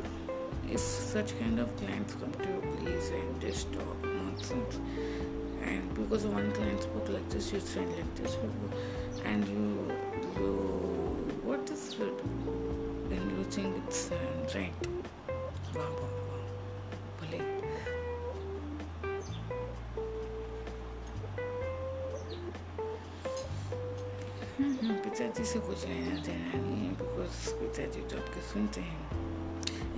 [0.70, 4.78] if such kind of clients come to you, please and just talk nonsense.
[5.62, 8.52] And because one client spoke like this, you said like this, and
[12.00, 12.20] it?
[13.10, 14.16] And you think it's uh,
[14.54, 14.72] right.
[15.74, 15.90] Wow.
[17.20, 17.40] Bale.
[24.58, 29.00] हम्म, पिताजी से कुछ लेना देना नहीं है because पिताजी तो आपके सुनते हैं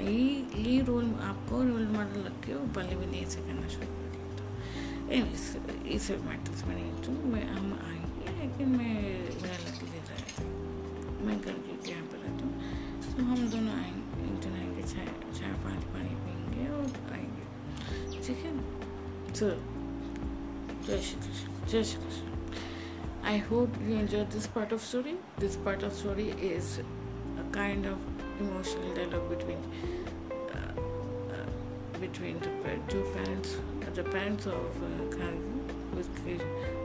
[0.00, 4.06] ये ये रोल आपको रोल मॉडल लग के पहले भी नहीं से करना शुरू कर
[4.14, 8.94] दिया एनीवेज ये सब मैटर्स में नहीं तो मैं हम आएँगे लेकिन मैं
[9.42, 9.63] मेरा
[11.90, 12.54] यहाँ पर रहता हूँ
[13.16, 15.06] तो। हम दोनों आएंगे इंटर आएंगे चाय
[15.38, 17.44] चाय पानी पानी पियेंगे और आएंगे।
[18.26, 18.52] ठीक है
[19.38, 19.50] तो
[20.86, 22.32] जय श्री कृष्ण जय Shri Krishna.
[23.24, 25.14] I hope you enjoyed this part of story.
[25.38, 26.78] This part of story is
[27.42, 27.98] a kind of
[28.38, 29.62] emotional dialogue between
[30.56, 30.72] uh,
[31.36, 31.46] uh,
[32.00, 32.50] between the
[32.88, 35.54] two parents, uh, the parents of uh, Kanji,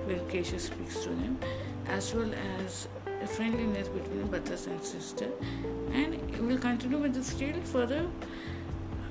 [0.07, 1.37] with Kesha speaks to them,
[1.87, 2.31] as well
[2.61, 2.87] as
[3.21, 5.29] a friendliness between brothers and sister.
[5.91, 8.07] And we'll continue with this tale further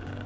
[0.06, 0.24] uh,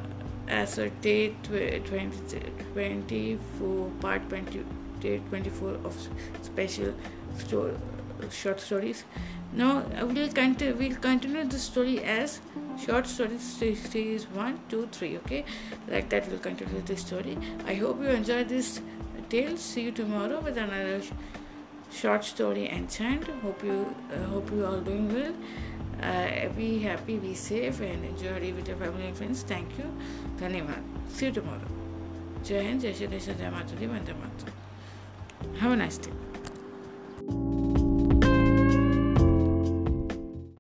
[0.49, 2.41] as a day 20,
[2.75, 4.65] 24, part 20,
[5.01, 6.09] day 24 of
[6.43, 6.95] special
[8.31, 9.05] short stories.
[9.53, 10.75] Now we'll continue.
[10.75, 12.41] We'll continue the story as
[12.85, 15.17] short stories series one, two, three.
[15.19, 15.45] Okay,
[15.89, 17.37] like that we'll continue the story.
[17.67, 18.81] I hope you enjoy this
[19.29, 19.57] tale.
[19.57, 21.03] See you tomorrow with another
[21.93, 23.27] short story and chant.
[23.43, 25.35] Hope you uh, hope you all doing well.
[26.03, 29.43] Uh, be happy, be safe, and enjoy it with your family and friends.
[29.43, 29.85] Thank you.
[30.39, 30.83] Dhanyavad.
[31.09, 31.71] See you tomorrow.
[32.43, 34.53] Jai Hind, Jai Shri Jai Mata Di, Vande Mata.
[35.61, 36.22] Have a nice day.